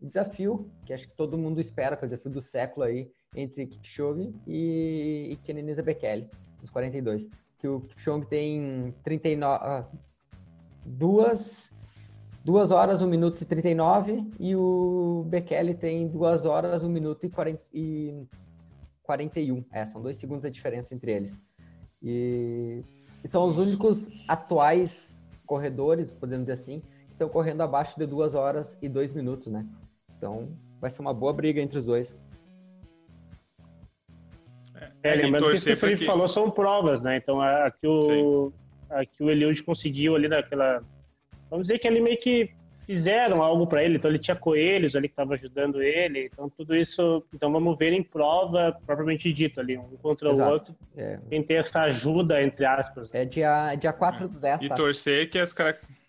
desafio, 0.00 0.70
que 0.86 0.92
acho 0.92 1.08
que 1.08 1.16
todo 1.16 1.38
mundo 1.38 1.60
espera, 1.60 1.96
que 1.96 2.04
é 2.04 2.06
o 2.06 2.08
desafio 2.08 2.30
do 2.30 2.40
século 2.40 2.86
aí, 2.86 3.10
entre 3.34 3.66
Kipchoge 3.66 4.34
e, 4.46 5.28
e 5.32 5.36
Kenenisa 5.44 5.82
Bekele, 5.82 6.28
os 6.62 6.70
42. 6.70 7.28
Que 7.58 7.68
o 7.68 7.80
Kipchoge 7.80 8.26
tem 8.26 8.94
39, 9.02 9.64
uh, 9.64 9.84
duas, 10.84 11.72
duas 12.44 12.70
horas, 12.70 13.02
1 13.02 13.06
minuto 13.06 13.40
e 13.40 13.44
39, 13.44 14.30
e 14.38 14.54
o 14.56 15.24
Bekele 15.28 15.74
tem 15.74 16.08
2 16.08 16.44
horas, 16.44 16.82
1 16.82 16.88
minuto 16.88 17.24
e, 17.24 17.30
40, 17.30 17.62
e 17.72 18.26
41. 19.02 19.64
É, 19.72 19.84
são 19.84 20.02
dois 20.02 20.16
segundos 20.16 20.44
a 20.44 20.50
diferença 20.50 20.94
entre 20.94 21.12
eles. 21.12 21.40
E, 22.02 22.82
e 23.22 23.28
são 23.28 23.46
os 23.46 23.58
únicos 23.58 24.10
atuais 24.26 25.20
corredores, 25.46 26.10
podemos 26.10 26.44
dizer 26.44 26.54
assim, 26.54 26.80
que 27.06 27.12
estão 27.12 27.28
correndo 27.28 27.62
abaixo 27.62 27.98
de 27.98 28.06
duas 28.06 28.34
horas 28.34 28.76
e 28.82 28.88
dois 28.88 29.12
minutos, 29.12 29.48
né? 29.48 29.66
Então 30.16 30.48
vai 30.80 30.90
ser 30.90 31.00
uma 31.00 31.14
boa 31.14 31.32
briga 31.32 31.60
entre 31.60 31.78
os 31.78 31.84
dois. 31.84 32.16
É, 35.02 35.10
é 35.10 35.14
lembrando 35.16 35.48
que 35.48 35.54
isso 35.54 35.66
que 35.66 35.72
o 35.72 35.76
Felipe 35.76 36.00
que... 36.00 36.06
falou 36.06 36.28
são 36.28 36.50
provas, 36.50 37.00
né? 37.00 37.16
Então 37.16 37.40
aqui 37.40 37.86
o, 37.86 38.52
aqui 38.90 39.22
o 39.22 39.30
Eliud 39.30 39.62
conseguiu 39.62 40.14
ali 40.14 40.28
naquela. 40.28 40.82
Vamos 41.50 41.66
dizer 41.66 41.78
que 41.78 41.86
ele 41.86 42.00
meio 42.00 42.18
que 42.18 42.50
fizeram 42.86 43.42
algo 43.42 43.66
para 43.66 43.82
ele, 43.82 43.96
então 43.96 44.10
ele 44.10 44.18
tinha 44.18 44.34
coelhos 44.34 44.94
ali 44.96 45.08
que 45.08 45.12
estavam 45.12 45.34
ajudando 45.34 45.80
ele, 45.80 46.26
então 46.26 46.50
tudo 46.50 46.74
isso, 46.74 47.24
então 47.32 47.50
vamos 47.52 47.78
ver 47.78 47.92
em 47.92 48.02
prova 48.02 48.76
propriamente 48.84 49.32
dito 49.32 49.60
ali, 49.60 49.78
um 49.78 49.96
contra 50.02 50.30
Exato. 50.30 50.50
o 50.50 50.52
outro, 50.52 50.74
é. 50.96 51.16
tem 51.30 51.42
ter 51.44 51.54
essa 51.54 51.82
ajuda, 51.82 52.42
entre 52.42 52.64
aspas. 52.64 53.08
É 53.14 53.24
dia, 53.24 53.74
dia 53.76 53.92
4 53.92 54.28
do 54.28 54.38
10, 54.40 54.64
E 54.64 54.68
tá? 54.68 54.74
torcer 54.74 55.30
que 55.30 55.38
as 55.38 55.54
características 55.54 56.02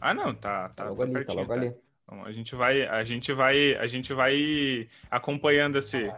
ah, 0.00 0.14
não, 0.14 0.34
tá, 0.34 0.68
tá, 0.68 0.84
tá 0.84 0.90
logo 0.90 1.06
tá 1.06 1.18
ali, 1.18 1.24
tá 1.24 1.32
logo 1.32 1.48
tá. 1.48 1.54
ali. 1.54 1.74
Então, 2.06 2.24
a 2.24 2.30
gente 2.30 2.54
vai, 2.54 2.86
a 2.86 3.02
gente 3.02 3.32
vai, 3.32 3.74
a 3.74 3.86
gente 3.88 4.14
vai 4.14 4.88
acompanhando 5.10 5.76
esse, 5.76 6.08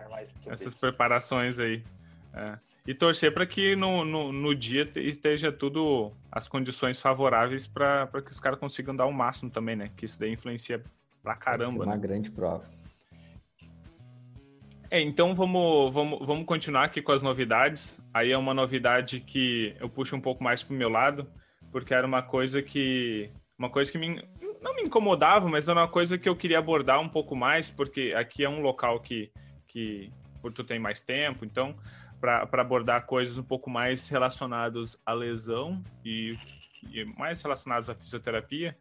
essas 0.47 0.75
preparações 0.75 1.59
aí. 1.59 1.83
É. 2.35 2.59
E 2.87 2.95
torcer 2.95 3.33
para 3.33 3.47
que 3.47 3.75
no, 3.75 4.05
no, 4.05 4.33
no, 4.33 4.55
dia 4.55 4.91
esteja 4.97 5.51
tudo 5.51 6.13
as 6.31 6.47
condições 6.47 7.01
favoráveis 7.01 7.67
para 7.67 8.07
que 8.25 8.31
os 8.31 8.41
caras 8.41 8.59
consigam 8.59 8.95
dar 8.95 9.07
o 9.07 9.13
máximo 9.13 9.51
também, 9.51 9.77
né? 9.77 9.91
Que 9.97 10.07
isso 10.07 10.19
daí 10.19 10.33
influencia 10.33 10.83
pra 11.23 11.35
caramba. 11.35 11.85
uma 11.85 11.97
né? 11.97 12.01
grande 12.01 12.31
prova. 12.31 12.65
É, 14.91 15.01
então 15.01 15.35
vamos, 15.35 15.93
vamos, 15.93 16.27
vamos 16.27 16.47
continuar 16.47 16.85
aqui 16.85 17.03
com 17.03 17.13
as 17.13 17.23
novidades. 17.23 18.01
Aí 18.13 18.31
é 18.31 18.39
uma 18.39 18.55
novidade 18.55 19.21
que 19.21 19.75
eu 19.79 19.89
puxo 19.89 20.17
um 20.17 20.21
pouco 20.21 20.43
mais 20.43 20.63
pro 20.63 20.75
meu 20.75 20.89
lado, 20.89 21.27
porque 21.71 21.93
era 21.93 22.07
uma 22.07 22.23
coisa 22.23 22.63
que 22.63 23.31
uma 23.59 23.69
coisa 23.69 23.91
que 23.91 23.99
me, 23.99 24.23
não 24.61 24.75
me 24.75 24.83
incomodava, 24.83 25.49
mas 25.49 25.69
era 25.69 25.81
uma 25.81 25.89
coisa 25.89 26.19
que 26.19 26.29
eu 26.29 26.37
queria 26.37 26.59
abordar 26.59 27.01
um 27.01 27.09
pouco 27.09 27.35
mais, 27.37 27.71
porque 27.71 28.15
aqui 28.17 28.45
é 28.45 28.49
um 28.49 28.61
local 28.61 29.01
que, 29.01 29.31
que 29.67 30.11
tu 30.55 30.65
tem 30.65 30.79
mais 30.79 31.01
tempo, 31.01 31.45
então, 31.45 31.77
para 32.21 32.49
abordar 32.53 33.07
coisas 33.07 33.39
um 33.39 33.43
pouco 33.43 33.71
mais 33.71 34.09
relacionadas 34.09 34.99
à 35.05 35.13
lesão 35.13 35.83
e, 36.05 36.39
e 36.91 37.05
mais 37.05 37.43
relacionadas 37.43 37.89
à 37.89 37.95
fisioterapia. 37.95 38.77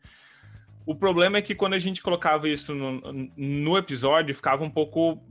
O 0.86 0.96
problema 0.96 1.38
é 1.38 1.42
que 1.42 1.54
quando 1.54 1.74
a 1.74 1.80
gente 1.80 2.02
colocava 2.02 2.48
isso 2.48 2.74
no, 2.74 3.02
no 3.36 3.78
episódio, 3.78 4.34
ficava 4.34 4.64
um 4.64 4.70
pouco 4.70 5.22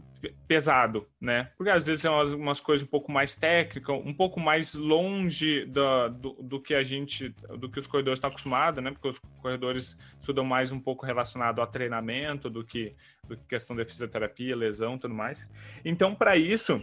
pesado, 0.46 1.07
né? 1.20 1.50
Porque 1.57 1.70
às 1.70 1.87
vezes 1.87 2.05
é 2.05 2.11
umas, 2.11 2.33
umas 2.33 2.61
coisas 2.61 2.87
um 2.87 2.90
pouco 2.90 3.12
mais 3.12 3.35
técnicas, 3.35 3.96
um 4.05 4.12
pouco 4.12 4.40
mais 4.40 4.74
longe 4.74 5.64
da, 5.66 6.09
do, 6.09 6.33
do 6.42 6.61
que 6.61 6.74
a 6.74 6.83
gente, 6.83 7.29
do 7.59 7.68
que 7.68 7.79
os 7.79 7.87
corredores 7.87 8.18
estão 8.18 8.31
acostumados, 8.31 8.83
né? 8.83 8.90
Porque 8.90 9.09
os 9.09 9.18
corredores 9.40 9.96
estudam 10.20 10.44
mais 10.44 10.72
um 10.72 10.81
pouco 10.81 11.07
relacionado 11.07 11.61
a 11.61 11.66
treinamento 11.66 12.48
do 12.48 12.64
que, 12.64 12.94
do 13.26 13.37
que 13.37 13.44
questão 13.44 13.76
de 13.76 13.85
fisioterapia, 13.85 14.57
lesão, 14.57 14.98
tudo 14.98 15.14
mais. 15.14 15.48
Então, 15.85 16.14
para 16.14 16.37
isso, 16.37 16.83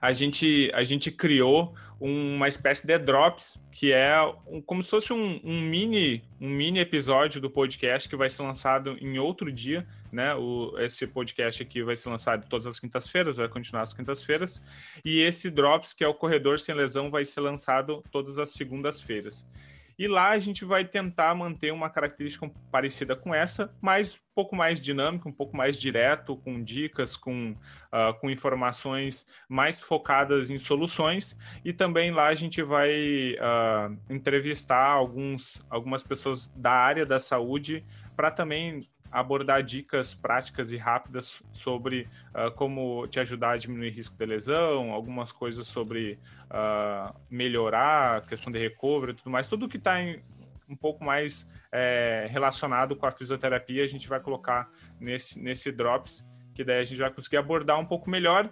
a 0.00 0.12
gente, 0.12 0.70
a 0.74 0.84
gente 0.84 1.10
criou 1.10 1.74
uma 2.00 2.48
espécie 2.48 2.86
de 2.86 2.98
drops, 2.98 3.62
que 3.70 3.92
é 3.92 4.20
um, 4.46 4.60
como 4.60 4.82
se 4.82 4.90
fosse 4.90 5.12
um, 5.12 5.40
um, 5.44 5.60
mini, 5.60 6.24
um 6.40 6.48
mini 6.48 6.80
episódio 6.80 7.40
do 7.40 7.48
podcast 7.48 8.08
que 8.08 8.16
vai 8.16 8.28
ser 8.28 8.42
lançado 8.42 8.96
em 9.00 9.18
outro 9.18 9.52
dia, 9.52 9.86
né? 10.12 10.34
O, 10.34 10.78
esse 10.78 11.06
podcast 11.06 11.62
aqui 11.62 11.82
vai 11.82 11.96
ser 11.96 12.10
lançado 12.10 12.46
todas 12.48 12.66
as 12.66 12.78
quintas-feiras, 12.78 13.38
vai 13.38 13.48
continuar 13.48 13.82
as 13.82 13.94
quintas-feiras, 13.94 14.62
e 15.04 15.20
esse 15.20 15.50
drops, 15.50 15.92
que 15.94 16.04
é 16.04 16.08
o 16.08 16.14
Corredor 16.14 16.60
Sem 16.60 16.74
Lesão, 16.74 17.10
vai 17.10 17.24
ser 17.24 17.40
lançado 17.40 18.04
todas 18.10 18.38
as 18.38 18.50
segundas-feiras. 18.50 19.46
E 19.98 20.08
lá 20.08 20.30
a 20.30 20.38
gente 20.38 20.64
vai 20.64 20.84
tentar 20.84 21.34
manter 21.34 21.72
uma 21.72 21.88
característica 21.90 22.50
parecida 22.70 23.14
com 23.14 23.34
essa, 23.34 23.72
mas 23.80 24.16
um 24.16 24.34
pouco 24.34 24.56
mais 24.56 24.80
dinâmico, 24.80 25.28
um 25.28 25.32
pouco 25.32 25.56
mais 25.56 25.80
direto, 25.80 26.36
com 26.36 26.62
dicas, 26.62 27.16
com, 27.16 27.52
uh, 27.52 28.12
com 28.20 28.30
informações 28.30 29.26
mais 29.48 29.80
focadas 29.80 30.50
em 30.50 30.58
soluções. 30.58 31.38
E 31.64 31.72
também 31.72 32.10
lá 32.10 32.28
a 32.28 32.34
gente 32.34 32.62
vai 32.62 33.34
uh, 33.34 33.96
entrevistar 34.08 34.88
alguns, 34.88 35.62
algumas 35.68 36.02
pessoas 36.02 36.48
da 36.56 36.72
área 36.72 37.04
da 37.04 37.20
saúde 37.20 37.84
para 38.16 38.30
também 38.30 38.88
abordar 39.12 39.62
dicas 39.62 40.14
práticas 40.14 40.72
e 40.72 40.76
rápidas 40.76 41.42
sobre 41.52 42.08
uh, 42.34 42.50
como 42.52 43.06
te 43.08 43.20
ajudar 43.20 43.52
a 43.52 43.56
diminuir 43.58 43.90
risco 43.90 44.16
de 44.16 44.24
lesão, 44.24 44.90
algumas 44.90 45.30
coisas 45.30 45.66
sobre 45.66 46.18
uh, 46.46 47.14
melhorar 47.30 48.16
a 48.16 48.20
questão 48.22 48.50
de 48.50 48.58
recovery 48.58 49.12
e 49.12 49.14
tudo 49.16 49.30
mais. 49.30 49.46
Tudo 49.46 49.68
que 49.68 49.76
está 49.76 49.96
um 50.68 50.76
pouco 50.76 51.04
mais 51.04 51.46
é, 51.70 52.26
relacionado 52.30 52.96
com 52.96 53.06
a 53.06 53.10
fisioterapia, 53.10 53.84
a 53.84 53.86
gente 53.86 54.08
vai 54.08 54.20
colocar 54.20 54.70
nesse, 54.98 55.38
nesse 55.38 55.70
Drops, 55.70 56.24
que 56.54 56.64
daí 56.64 56.80
a 56.80 56.84
gente 56.84 56.98
vai 56.98 57.10
conseguir 57.10 57.36
abordar 57.36 57.78
um 57.78 57.84
pouco 57.84 58.08
melhor. 58.08 58.50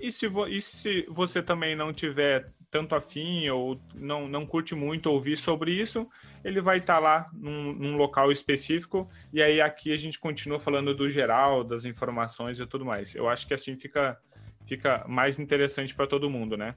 E 0.00 0.12
se, 0.12 0.26
e 0.48 0.60
se 0.60 1.06
você 1.08 1.42
também 1.42 1.74
não 1.74 1.92
tiver 1.92 2.52
tanto 2.74 2.96
afim 2.96 3.48
ou 3.50 3.80
não, 3.94 4.26
não 4.26 4.44
curte 4.44 4.74
muito 4.74 5.06
ouvir 5.06 5.38
sobre 5.38 5.70
isso, 5.70 6.08
ele 6.42 6.60
vai 6.60 6.78
estar 6.78 6.94
tá 6.94 6.98
lá 6.98 7.30
num, 7.32 7.72
num, 7.72 7.96
local 7.96 8.32
específico 8.32 9.08
e 9.32 9.40
aí 9.40 9.60
aqui 9.60 9.92
a 9.92 9.96
gente 9.96 10.18
continua 10.18 10.58
falando 10.58 10.92
do 10.92 11.08
geral, 11.08 11.62
das 11.62 11.84
informações 11.84 12.58
e 12.58 12.66
tudo 12.66 12.84
mais. 12.84 13.14
Eu 13.14 13.28
acho 13.28 13.46
que 13.46 13.54
assim 13.54 13.76
fica, 13.76 14.18
fica 14.66 15.04
mais 15.06 15.38
interessante 15.38 15.94
para 15.94 16.08
todo 16.08 16.28
mundo, 16.28 16.56
né? 16.56 16.74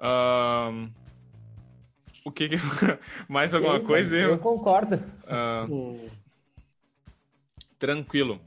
Um... 0.00 0.90
O 2.24 2.32
que, 2.32 2.48
que... 2.48 2.56
mais 3.28 3.52
alguma 3.52 3.80
coisa? 3.80 4.16
Eu 4.16 4.38
concordo. 4.38 4.98
Ah, 5.28 5.66
Hum. 5.68 6.08
tranquilo. 7.78 8.40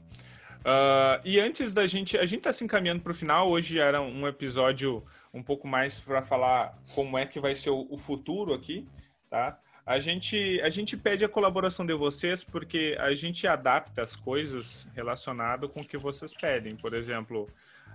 Ah, 0.64 1.20
e 1.24 1.38
antes 1.38 1.72
da 1.72 1.86
gente, 1.86 2.18
a 2.18 2.26
gente 2.26 2.42
tá 2.42 2.52
se 2.52 2.64
encaminhando 2.64 3.02
para 3.02 3.12
o 3.12 3.14
final. 3.14 3.48
Hoje 3.48 3.78
era 3.78 4.00
um 4.00 4.26
episódio 4.26 5.04
um 5.38 5.42
pouco 5.42 5.66
mais 5.66 5.98
para 5.98 6.22
falar 6.22 6.76
como 6.94 7.16
é 7.16 7.24
que 7.24 7.40
vai 7.40 7.54
ser 7.54 7.70
o, 7.70 7.96
futuro 7.96 8.52
aqui, 8.52 8.86
tá? 9.30 9.58
A 9.86 9.98
gente, 10.00 10.60
a 10.62 10.68
gente 10.68 10.96
pede 10.96 11.24
a 11.24 11.28
colaboração 11.28 11.86
de 11.86 11.94
vocês 11.94 12.44
porque 12.44 12.96
a 13.00 13.14
gente 13.14 13.46
adapta 13.46 14.02
as 14.02 14.14
coisas 14.14 14.86
relacionadas 14.94 15.70
com 15.70 15.80
o 15.80 15.84
que 15.84 15.96
vocês 15.96 16.34
pedem. 16.34 16.76
Por 16.76 16.92
exemplo, 16.92 17.48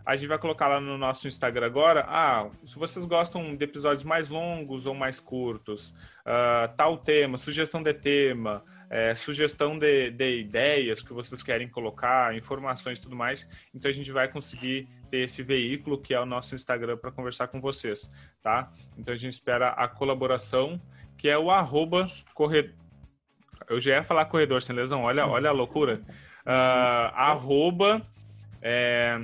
a 0.04 0.16
gente 0.16 0.28
vai 0.28 0.40
colocar 0.40 0.68
lá 0.68 0.82
no 0.82 0.98
nosso 0.98 1.28
Instagram 1.28 1.68
agora. 1.68 2.04
Ah, 2.08 2.50
se 2.66 2.80
vocês 2.80 3.06
gostam 3.06 3.56
de 3.56 3.64
episódios 3.64 4.04
mais 4.04 4.30
longos 4.30 4.88
ou 4.88 4.96
mais 4.96 5.20
curtos, 5.20 5.94
ah, 6.26 6.74
tal 6.76 6.98
tema, 6.98 7.38
sugestão 7.38 7.84
de 7.84 7.94
tema, 7.94 8.64
é, 8.90 9.16
sugestão 9.16 9.78
de, 9.78 10.12
de 10.12 10.40
ideias 10.40 11.02
que 11.02 11.14
vocês 11.14 11.42
querem 11.42 11.68
colocar, 11.68 12.36
informações 12.36 13.00
e 13.00 13.02
tudo 13.02 13.16
mais. 13.16 13.50
Então 13.74 13.90
a 13.90 13.94
gente 13.94 14.12
vai 14.12 14.28
conseguir 14.28 14.88
ter 15.13 15.19
esse 15.19 15.43
veículo 15.43 15.95
que 15.95 16.12
é 16.12 16.19
o 16.19 16.26
nosso 16.26 16.56
Instagram 16.56 16.97
para 16.97 17.12
conversar 17.12 17.47
com 17.47 17.62
vocês, 17.62 18.10
tá? 18.41 18.71
Então 18.97 19.13
a 19.13 19.17
gente 19.17 19.34
espera 19.34 19.69
a 19.69 19.88
colaboração, 19.88 20.82
que 21.15 21.30
é 21.30 21.38
o 21.38 21.52
arroba 21.52 22.08
corredor. 22.34 22.73
Eu 23.69 23.80
já 23.80 23.91
ia 23.91 24.04
falar 24.04 24.26
corredor 24.26 24.63
sem 24.63 24.76
lesão, 24.76 25.04
olha, 25.04 25.28
olha 25.28 25.49
a 25.49 25.54
loucura. 25.54 26.02
Ah, 26.43 27.13
arroba 27.30 28.02
é, 28.60 29.21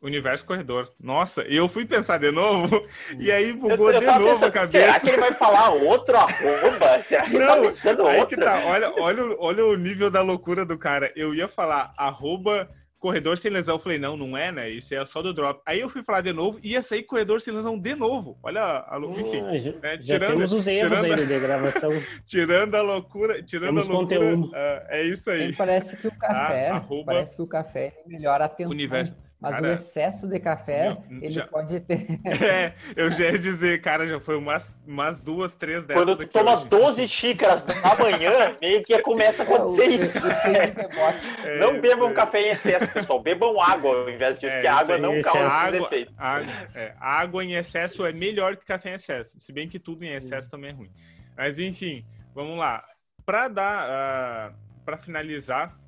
Universo 0.00 0.46
Corredor. 0.46 0.90
Nossa, 0.98 1.46
e 1.46 1.56
eu 1.56 1.68
fui 1.68 1.84
pensar 1.84 2.16
de 2.18 2.30
novo, 2.30 2.88
e 3.18 3.30
aí 3.30 3.52
bugou 3.52 3.92
de 3.92 4.02
tava 4.02 4.18
novo 4.18 4.46
a 4.46 4.50
pensando, 4.50 4.70
Será 4.72 4.86
cabeça. 4.86 5.00
que 5.06 5.12
ele 5.12 5.20
vai 5.20 5.34
falar 5.34 5.68
outro 5.74 6.16
arroba? 6.16 7.02
Será 7.04 7.24
que 7.24 7.36
ele 7.36 7.46
tá 7.46 7.56
Não, 7.56 7.62
pensando 7.64 8.02
outro? 8.06 8.40
tá. 8.40 8.62
Olha, 8.64 8.94
olha, 8.96 9.36
olha 9.38 9.66
o 9.66 9.76
nível 9.76 10.10
da 10.10 10.22
loucura 10.22 10.64
do 10.64 10.78
cara. 10.78 11.12
Eu 11.14 11.34
ia 11.34 11.48
falar 11.48 11.92
arroba 11.98 12.66
corredor 13.00 13.36
sem 13.38 13.50
lesão. 13.50 13.74
Eu 13.76 13.78
falei, 13.80 13.98
não, 13.98 14.16
não 14.16 14.36
é, 14.36 14.52
né? 14.52 14.70
Isso 14.70 14.94
é 14.94 15.04
só 15.06 15.20
do 15.22 15.32
drop. 15.34 15.60
Aí 15.66 15.80
eu 15.80 15.88
fui 15.88 16.02
falar 16.02 16.20
de 16.20 16.32
novo 16.32 16.60
e 16.62 16.72
ia 16.72 16.82
sair 16.82 17.02
corredor 17.02 17.40
sem 17.40 17.52
lesão 17.52 17.76
de 17.78 17.94
novo. 17.96 18.38
Olha 18.42 18.62
a 18.86 18.96
loucura. 18.96 19.22
Enfim, 19.26 19.40
Ah, 19.40 19.58
já, 19.58 19.72
né, 19.72 19.96
já 19.96 19.98
tirando- 20.02 20.30
temos 20.36 20.52
os 20.52 20.66
erros 20.66 20.80
tirando- 20.80 21.04
aí 21.14 21.26
de 21.26 21.40
gravação. 21.40 21.90
tirando 22.26 22.74
a 22.76 22.82
loucura, 22.82 23.42
tirando 23.42 23.66
Temos 23.76 23.84
a 23.86 23.88
loucura, 23.92 24.18
conteúdo. 24.20 24.50
ah, 24.54 24.86
é 24.90 25.02
isso 25.04 25.30
aí. 25.30 25.48
E 25.50 25.56
parece 25.56 25.96
que 25.96 26.06
o 26.06 26.12
café, 26.18 26.68
arroba- 26.68 27.06
parece 27.06 27.34
que 27.36 27.42
o 27.42 27.46
café 27.46 27.94
melhora 28.06 28.44
a 28.44 28.46
atenção. 28.46 28.70
Universo. 28.70 29.16
Mas 29.40 29.52
Cara, 29.54 29.68
o 29.68 29.72
excesso 29.72 30.28
de 30.28 30.38
café, 30.38 30.98
meu, 31.08 31.22
ele 31.22 31.30
já- 31.30 31.46
pode 31.46 31.80
ter. 31.80 32.06
É, 32.44 32.74
eu 32.94 33.10
já 33.10 33.24
ia 33.30 33.38
dizer, 33.38 33.80
cara, 33.80 34.06
já 34.06 34.20
foi 34.20 34.36
umas, 34.36 34.74
umas 34.86 35.18
duas, 35.18 35.54
três 35.54 35.86
dessas 35.86 36.04
Quando 36.04 36.14
tu 36.18 36.28
toma 36.28 36.56
hoje. 36.56 36.66
12 36.68 37.08
xícaras 37.08 37.62
da 37.64 37.74
manhã, 37.96 38.54
meio 38.60 38.84
que 38.84 38.98
começa 39.00 39.42
a 39.42 39.46
acontecer 39.46 39.84
É, 39.84 39.88
isso. 39.88 40.20
rebote. 40.20 41.26
É 41.42 41.58
Não 41.58 41.80
bebam 41.80 42.08
aí. 42.08 42.14
café 42.14 42.42
em 42.42 42.50
excesso, 42.50 42.92
pessoal. 42.92 43.22
Bebam 43.22 43.58
água 43.58 44.02
ao 44.02 44.10
invés 44.10 44.38
disso, 44.38 44.54
É, 44.56 44.60
que 44.60 44.66
a 44.66 44.74
água 44.76 44.96
aí, 44.96 45.00
não 45.00 45.22
causa 45.22 45.38
é 45.38 45.46
esses 45.46 45.58
água, 45.74 45.86
efeitos. 45.86 46.18
água, 46.20 46.52
é, 46.74 46.94
água 47.00 47.42
em 47.44 47.54
excesso 47.54 48.04
é 48.04 48.12
melhor 48.12 48.56
que 48.58 48.66
café 48.66 48.90
em 48.90 48.94
excesso. 48.94 49.40
Se 49.40 49.52
bem 49.54 49.66
que 49.70 49.78
tudo 49.78 50.04
em 50.04 50.12
excesso 50.14 50.50
também 50.50 50.68
é 50.70 50.74
ruim. 50.74 50.90
Mas 51.34 51.58
enfim, 51.58 52.04
vamos 52.34 52.58
lá. 52.58 52.84
Para 53.24 53.48
dar, 53.48 54.52
para 54.84 54.98
finalizar, 54.98 55.78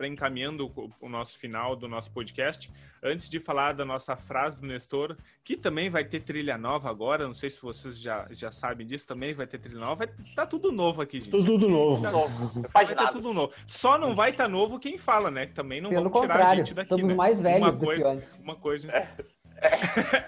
para 0.00 0.08
encaminhando 0.08 0.66
o, 0.74 0.90
o 0.98 1.08
nosso 1.10 1.38
final 1.38 1.76
do 1.76 1.86
nosso 1.86 2.10
podcast, 2.10 2.72
antes 3.02 3.28
de 3.28 3.38
falar 3.38 3.74
da 3.74 3.84
nossa 3.84 4.16
frase 4.16 4.58
do 4.58 4.66
Nestor, 4.66 5.14
que 5.44 5.58
também 5.58 5.90
vai 5.90 6.02
ter 6.06 6.20
trilha 6.20 6.56
nova 6.56 6.88
agora. 6.88 7.26
Não 7.26 7.34
sei 7.34 7.50
se 7.50 7.60
vocês 7.60 8.00
já, 8.00 8.26
já 8.30 8.50
sabem 8.50 8.86
disso, 8.86 9.06
também 9.06 9.34
vai 9.34 9.46
ter 9.46 9.58
trilha 9.58 9.78
nova. 9.78 10.08
Tá 10.34 10.46
tudo 10.46 10.72
novo 10.72 11.02
aqui, 11.02 11.18
gente. 11.20 11.30
Tudo 11.32 11.68
novo. 11.68 12.02
Tá 12.02 12.10
novo. 12.10 12.62
Vai 12.62 12.70
Paginado. 12.86 13.12
tudo 13.12 13.34
novo. 13.34 13.52
Só 13.66 13.98
não 13.98 14.14
vai 14.14 14.30
estar 14.30 14.48
novo 14.48 14.78
quem 14.80 14.96
fala, 14.96 15.30
né? 15.30 15.44
Que 15.44 15.52
também 15.52 15.82
não 15.82 15.90
Pelo 15.90 16.04
vamos 16.04 16.18
tirar 16.18 16.32
a 16.32 16.36
contrário, 16.38 16.64
gente 16.64 16.74
daqui, 16.74 16.94
estamos 16.94 17.10
né? 17.10 17.14
mais 17.14 17.38
velhos 17.42 17.60
Uma 17.60 17.72
do 17.72 17.84
coisa- 17.84 18.02
que 18.02 18.08
antes. 18.10 18.38
uma 18.42 18.56
coisa. 18.56 18.88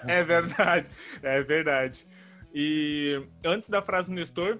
É 0.07 0.23
verdade, 0.23 0.87
é 1.23 1.41
verdade. 1.41 2.07
E 2.53 3.19
antes 3.43 3.67
da 3.67 3.81
frase 3.81 4.09
do 4.09 4.13
Nestor, 4.13 4.59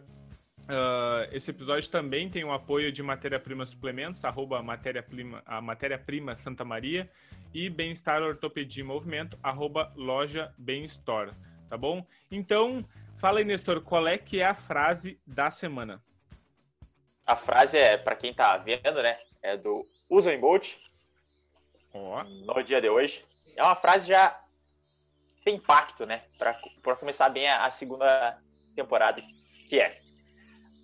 ah, 0.68 1.28
esse 1.32 1.52
episódio 1.52 1.90
também 1.90 2.30
tem 2.30 2.44
o 2.44 2.52
apoio 2.52 2.92
de 2.92 3.04
Matéria-Prima 3.04 3.66
Suplementos, 3.66 4.24
arroba 4.24 4.62
matéria-prima, 4.62 5.42
a 5.46 5.62
Matéria-Prima 5.62 6.36
Santa 6.36 6.64
Maria, 6.64 7.10
e 7.54 7.70
Bem-Estar 7.70 8.22
Ortopedia 8.22 8.82
e 8.82 8.86
Movimento, 8.86 9.38
arroba 9.44 9.92
loja 9.96 10.54
Bem-Store, 10.58 11.32
tá 11.70 11.78
bom? 11.78 12.06
Então, 12.32 12.84
fala 13.18 13.40
aí, 13.40 13.46
Nestor, 13.46 13.82
qual 13.82 14.08
é 14.08 14.18
que 14.18 14.42
é 14.42 14.46
a 14.46 14.56
frase 14.56 15.20
da 15.26 15.52
semana? 15.52 16.02
A 17.26 17.36
frase 17.36 17.78
é, 17.78 17.98
pra 17.98 18.16
quem 18.16 18.34
tá 18.34 18.58
vendo, 18.58 19.02
né? 19.02 19.18
É 19.42 19.56
do 19.56 19.86
Usain 20.10 20.40
Bolt, 20.40 20.76
Ó, 21.94 22.24
no 22.24 22.64
dia 22.64 22.82
de 22.82 22.90
hoje. 22.90 23.24
É 23.56 23.64
uma 23.64 23.76
frase 23.76 24.08
já 24.08 24.40
tem 25.44 25.56
impacto, 25.56 26.06
né? 26.06 26.24
Pra 26.38 26.96
começar 26.96 27.30
bem 27.30 27.48
a, 27.48 27.66
a 27.66 27.72
segunda 27.72 28.40
temporada, 28.76 29.22
que 29.70 29.80
é 29.80 30.03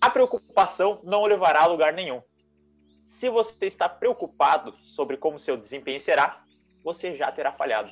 a 0.02 0.10
preocupação 0.10 1.00
não 1.04 1.22
o 1.22 1.26
levará 1.28 1.62
a 1.64 1.68
lugar 1.68 1.94
nenhum. 1.94 2.22
Se 3.06 3.30
você 3.30 3.66
está 3.66 3.90
preocupado 3.90 4.74
sobre 4.84 5.18
como 5.18 5.38
seu 5.40 5.58
desempenho 5.58 6.00
será, 6.00 6.42
você 6.84 7.16
já 7.16 7.32
terá 7.32 7.52
falhado. 7.52 7.92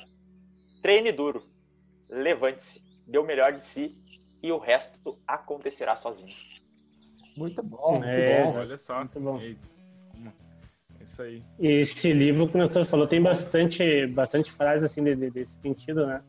Treine 0.82 1.12
duro, 1.12 1.42
levante-se, 2.08 2.80
dê 3.06 3.18
o 3.18 3.24
melhor 3.24 3.52
de 3.52 3.64
si 3.64 3.96
e 4.42 4.50
o 4.50 4.58
resto 4.58 5.18
acontecerá 5.26 5.96
sozinho. 5.96 6.34
Muito 7.36 7.62
bom, 7.62 7.92
muito 7.98 8.06
É. 8.08 8.42
bom. 8.44 8.56
olha 8.56 8.78
só. 8.78 8.98
Muito 8.98 9.20
bom. 9.20 9.38
É 9.40 11.04
isso 11.04 11.22
aí. 11.22 11.42
E 11.58 11.66
esse 11.68 12.12
livro 12.12 12.48
que 12.48 12.56
o 12.56 12.58
Nestor 12.58 12.84
falou 12.86 13.06
tem 13.06 13.22
bastante, 13.22 14.06
bastante 14.06 14.50
frases 14.52 14.90
assim 14.90 15.02
de- 15.04 15.14
de- 15.14 15.30
desse 15.30 15.52
sentido, 15.60 16.06
né? 16.06 16.22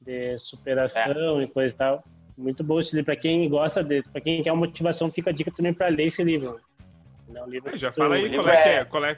De 0.00 0.36
superação 0.38 1.42
e 1.42 1.48
coisa 1.48 1.72
e 1.72 1.76
tal. 1.76 2.04
Muito 2.36 2.64
bom 2.64 2.80
esse 2.80 2.90
livro. 2.94 3.06
Pra 3.06 3.16
quem 3.16 3.48
gosta 3.48 3.82
desse, 3.82 4.08
pra 4.08 4.20
quem 4.20 4.42
quer 4.42 4.52
uma 4.52 4.66
motivação, 4.66 5.10
fica 5.10 5.30
a 5.30 5.32
dica 5.32 5.50
também 5.50 5.72
pra 5.72 5.88
ler 5.88 6.04
esse 6.06 6.22
livro. 6.22 6.60
É 7.34 7.42
um 7.42 7.46
livro 7.48 7.72
É, 7.74 7.76
já 7.76 7.90
fala 7.92 8.16
aí 8.16 8.34
qual 8.34 8.48
é, 8.48 8.62
que 8.62 8.68
é- 8.68 8.74
é, 8.76 8.84
qual 8.84 9.04
é, 9.04 9.14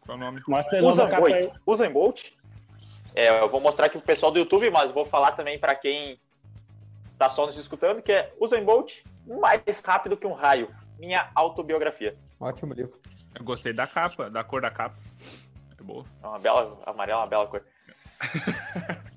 qual 0.00 0.16
é 0.16 0.20
o 0.20 0.24
nome. 0.24 0.42
Mostra 0.46 0.76
de 0.78 0.84
novo 0.84 0.88
a 1.00 1.04
Usain 1.04 1.10
capa 1.10 1.88
aí. 1.88 1.92
Bolt. 1.92 2.30
É, 3.14 3.40
eu 3.40 3.48
vou 3.48 3.60
mostrar 3.60 3.86
aqui 3.86 3.98
pro 3.98 4.06
pessoal 4.06 4.30
do 4.30 4.38
YouTube, 4.38 4.70
mas 4.70 4.90
vou 4.90 5.04
falar 5.04 5.32
também 5.32 5.58
para 5.58 5.74
quem 5.74 6.20
tá 7.18 7.28
só 7.28 7.44
nos 7.46 7.56
escutando, 7.58 8.00
que 8.02 8.12
é 8.12 8.32
Usain 8.40 8.64
Bolt 8.64 9.02
mais 9.26 9.80
rápido 9.84 10.16
que 10.16 10.26
um 10.26 10.32
raio. 10.32 10.68
Minha 10.98 11.30
autobiografia. 11.34 12.14
Ótimo 12.38 12.74
livro. 12.74 12.98
Eu 13.34 13.42
gostei 13.44 13.72
da 13.72 13.86
capa, 13.86 14.28
da 14.30 14.44
cor 14.44 14.60
da 14.60 14.70
capa. 14.70 14.96
É 15.78 15.82
boa. 15.82 16.04
É 16.22 16.26
uma 16.26 16.38
bela, 16.38 16.78
amarela, 16.86 17.20
uma 17.22 17.26
bela 17.26 17.46
cor. 17.46 17.62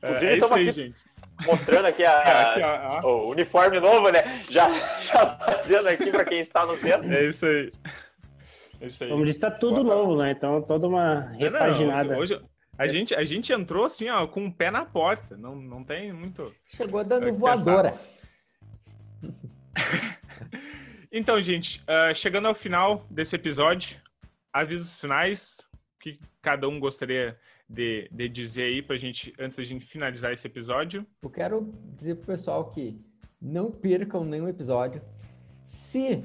É, 0.00 0.24
é 0.24 0.36
isso 0.38 0.54
aí, 0.54 0.68
aqui- 0.68 0.72
gente. 0.72 1.00
Mostrando 1.46 1.86
aqui 1.86 2.02
É, 2.02 2.06
a, 2.06 2.50
aqui, 2.52 2.60
ó, 2.62 3.00
ó. 3.08 3.26
o 3.26 3.30
uniforme 3.30 3.80
novo, 3.80 4.10
né? 4.10 4.40
Já, 4.50 4.68
já 5.00 5.26
fazendo 5.38 5.88
aqui 5.88 6.10
para 6.10 6.24
quem 6.24 6.40
está 6.40 6.64
nos 6.66 6.80
vendo. 6.80 7.12
É 7.12 7.24
isso 7.24 7.46
aí. 7.46 7.68
É 8.80 8.86
isso 8.86 9.04
aí. 9.04 9.10
Como 9.10 9.24
disse, 9.24 9.38
tá 9.38 9.50
tudo 9.50 9.82
Boa. 9.82 9.96
novo, 9.96 10.16
né? 10.16 10.32
Então, 10.32 10.60
toda 10.62 10.86
uma 10.88 11.20
Não, 11.20 11.30
não, 11.32 11.38
repaginada. 11.38 12.16
hoje 12.18 12.40
a 12.78 12.86
gente, 12.88 13.14
a 13.14 13.24
gente 13.24 13.52
entrou 13.52 13.84
assim, 13.84 14.08
ó, 14.08 14.26
com 14.26 14.46
o 14.46 14.52
pé 14.52 14.70
na 14.70 14.84
porta. 14.84 15.36
Não, 15.36 15.54
não 15.54 15.84
tem 15.84 16.12
muito. 16.12 16.52
Chegou 16.66 17.04
dando 17.04 17.32
voadora. 17.34 17.94
Então, 21.14 21.38
gente, 21.42 21.82
ah, 21.86 22.14
chegando 22.14 22.48
ao 22.48 22.54
final 22.54 23.06
desse 23.10 23.36
episódio, 23.36 24.00
avisos 24.50 24.98
finais 24.98 25.58
que 26.00 26.18
cada 26.40 26.66
um 26.66 26.80
gostaria 26.80 27.38
de, 27.72 28.08
de 28.12 28.28
dizer 28.28 28.64
aí 28.64 28.82
pra 28.82 28.96
gente, 28.96 29.32
antes 29.38 29.56
da 29.56 29.64
gente 29.64 29.84
finalizar 29.84 30.32
esse 30.32 30.46
episódio. 30.46 31.06
Eu 31.22 31.30
quero 31.30 31.72
dizer 31.96 32.16
pro 32.16 32.26
pessoal 32.26 32.70
que 32.70 33.00
não 33.40 33.70
percam 33.70 34.24
nenhum 34.24 34.46
episódio. 34.46 35.00
Se 35.64 36.22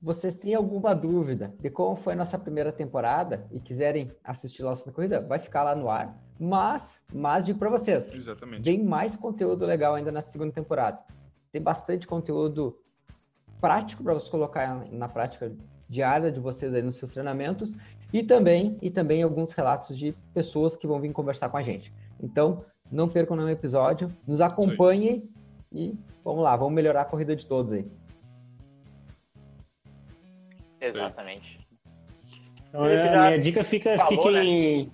vocês 0.00 0.36
têm 0.36 0.54
alguma 0.54 0.94
dúvida 0.94 1.54
de 1.60 1.70
como 1.70 1.94
foi 1.96 2.14
a 2.14 2.16
nossa 2.16 2.38
primeira 2.38 2.72
temporada 2.72 3.46
e 3.52 3.60
quiserem 3.60 4.12
assistir 4.24 4.62
lá 4.64 4.74
na 4.84 4.92
corrida, 4.92 5.20
vai 5.20 5.38
ficar 5.38 5.62
lá 5.62 5.76
no 5.76 5.88
ar. 5.88 6.20
Mas, 6.38 7.04
mas 7.12 7.46
digo 7.46 7.58
para 7.58 7.70
vocês, 7.70 8.08
Exatamente. 8.08 8.62
Tem 8.64 8.82
mais 8.82 9.16
conteúdo 9.16 9.64
legal 9.64 9.94
ainda 9.94 10.10
na 10.10 10.20
segunda 10.20 10.52
temporada. 10.52 11.00
Tem 11.52 11.62
bastante 11.62 12.06
conteúdo 12.06 12.76
prático 13.60 14.02
para 14.02 14.14
você 14.14 14.30
colocar 14.30 14.86
na 14.90 15.08
prática 15.08 15.52
diária 15.88 16.30
de 16.30 16.38
vocês 16.38 16.72
aí 16.74 16.82
nos 16.82 16.96
seus 16.96 17.10
treinamentos 17.10 17.74
e 18.12 18.22
também 18.22 18.78
e 18.80 18.90
também 18.90 19.22
alguns 19.22 19.52
relatos 19.52 19.96
de 19.96 20.12
pessoas 20.32 20.76
que 20.76 20.86
vão 20.86 21.00
vir 21.00 21.12
conversar 21.12 21.48
com 21.48 21.56
a 21.56 21.62
gente. 21.62 21.92
Então, 22.20 22.64
não 22.90 23.08
percam 23.08 23.36
nenhum 23.36 23.48
episódio, 23.48 24.14
nos 24.26 24.40
acompanhem 24.40 25.28
e 25.72 25.94
vamos 26.24 26.42
lá, 26.42 26.56
vamos 26.56 26.74
melhorar 26.74 27.02
a 27.02 27.04
corrida 27.04 27.36
de 27.36 27.46
todos 27.46 27.72
aí. 27.72 27.86
Exatamente. 30.80 31.66
Então, 32.68 32.84
a 32.84 32.88
minha 33.28 33.38
dica 33.38 33.64
fica, 33.64 33.96
falou, 33.96 34.30
né? 34.30 34.40
fiquem, 34.40 34.92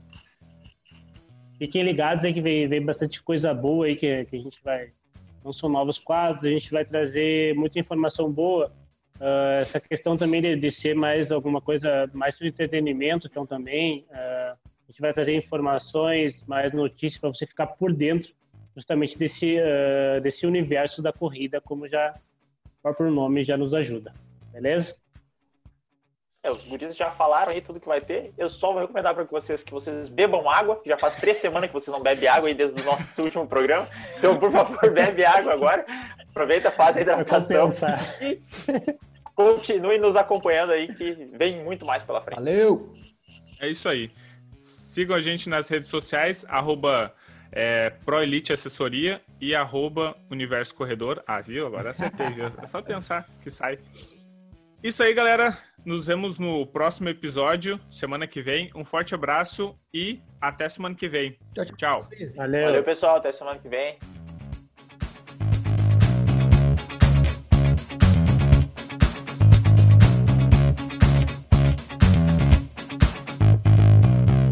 fiquem 1.59 1.83
ligados 1.83 2.24
aí 2.24 2.33
que 2.33 2.40
vem, 2.40 2.68
vem 2.68 2.85
bastante 2.85 3.22
coisa 3.22 3.53
boa 3.53 3.87
aí 3.87 3.96
que, 3.96 4.24
que 4.27 4.37
a 4.37 4.40
gente 4.40 4.59
vai, 4.62 4.92
Então 5.40 5.53
são 5.53 5.68
novos 5.68 5.98
quadros, 5.98 6.44
a 6.44 6.48
gente 6.48 6.70
vai 6.70 6.85
trazer 6.85 7.55
muita 7.55 7.79
informação 7.79 8.31
boa. 8.31 8.72
Uh, 9.20 9.61
essa 9.61 9.81
questão 9.81 10.16
também 10.16 10.42
de, 10.42 10.57
de, 10.57 10.70
ser 10.70 10.94
mais 10.94 11.31
alguma 11.31 11.61
coisa 11.61 12.11
mais 12.12 12.37
de 12.37 12.48
entretenimento, 12.48 13.29
então 13.29 13.46
também 13.46 14.05
uh, 14.11 14.57
a 14.57 14.90
gente 14.90 15.00
vai 15.00 15.12
trazer 15.12 15.37
informações, 15.37 16.42
mais 16.46 16.72
notícias 16.72 17.20
para 17.20 17.33
você 17.33 17.46
ficar 17.46 17.68
por 17.68 17.92
dentro 17.92 18.33
justamente 18.77 19.16
desse, 19.16 19.57
uh, 19.57 20.20
desse 20.20 20.44
universo 20.46 21.00
da 21.00 21.12
corrida, 21.12 21.61
como 21.61 21.88
já 21.88 22.14
o 22.66 22.83
próprio 22.83 23.11
nome 23.11 23.44
já 23.44 23.57
nos 23.57 23.72
ajuda. 23.72 24.12
Beleza? 24.53 24.94
É, 26.45 26.51
os 26.51 26.63
guris 26.69 26.95
já 26.95 27.11
falaram 27.11 27.53
aí 27.53 27.63
tudo 27.63 27.81
que 27.81 27.89
vai 27.89 28.03
ter. 28.03 28.35
Eu 28.37 28.51
só 28.51 28.71
vou 28.71 28.83
recomendar 28.83 29.15
para 29.15 29.25
vocês 29.25 29.63
que 29.63 29.73
vocês 29.73 30.11
bebam 30.11 30.49
água. 30.49 30.79
Já 30.85 30.99
faz 30.99 31.17
três 31.17 31.39
semanas 31.39 31.71
que 31.71 31.73
vocês 31.73 31.91
não 31.91 32.03
bebem 32.03 32.29
água 32.29 32.51
aí 32.51 32.55
desde 32.55 32.79
o 32.83 32.85
nosso 32.85 33.09
último 33.19 33.47
programa. 33.47 33.89
Então, 34.19 34.39
por 34.39 34.53
favor, 34.53 34.91
bebe 34.93 35.25
água 35.25 35.55
agora. 35.55 35.87
Aproveita, 36.29 36.71
faz 36.71 36.99
a 36.99 37.01
hidratação. 37.01 37.73
E 38.21 38.43
continue 39.35 39.97
nos 39.97 40.17
acompanhando 40.17 40.73
aí, 40.73 40.95
que 40.95 41.13
vem 41.33 41.65
muito 41.65 41.87
mais 41.87 42.03
pela 42.03 42.21
frente. 42.21 42.37
Valeu! 42.37 42.93
É 43.59 43.71
isso 43.71 43.89
aí. 43.89 44.11
Sigam 44.55 45.17
a 45.17 45.21
gente 45.23 45.49
nas 45.49 45.67
redes 45.67 45.89
sociais, 45.89 46.45
arroba 46.47 47.15
é, 47.51 47.89
ProElite 48.05 48.53
Assessoria 48.53 49.23
e 49.41 49.55
arroba 49.55 50.15
Universo 50.31 50.75
Corredor. 50.75 51.23
Ah, 51.27 51.41
viu? 51.41 51.67
Agora 51.67 51.89
acertei, 51.89 52.29
viu? 52.29 52.53
É 52.61 52.67
só 52.67 52.83
pensar 52.83 53.27
que 53.43 53.51
sai. 53.51 53.79
Isso 54.83 55.03
aí, 55.03 55.15
galera. 55.15 55.57
Nos 55.85 56.07
vemos 56.07 56.38
no 56.38 56.66
próximo 56.66 57.11
episódio, 57.11 57.79
semana 57.90 58.27
que 58.27 58.40
vem. 58.40 58.70
Um 58.75 58.85
forte 58.85 59.14
abraço 59.14 59.79
e 59.92 60.20
até 60.40 60.66
semana 60.68 60.94
que 60.94 61.09
vem. 61.09 61.38
Tchau. 61.55 61.64
tchau. 61.77 62.09
Valeu. 62.37 62.64
Valeu, 62.64 62.83
pessoal. 62.83 63.16
Até 63.16 63.31
semana 63.33 63.59
que 63.59 63.68
vem. 63.68 63.99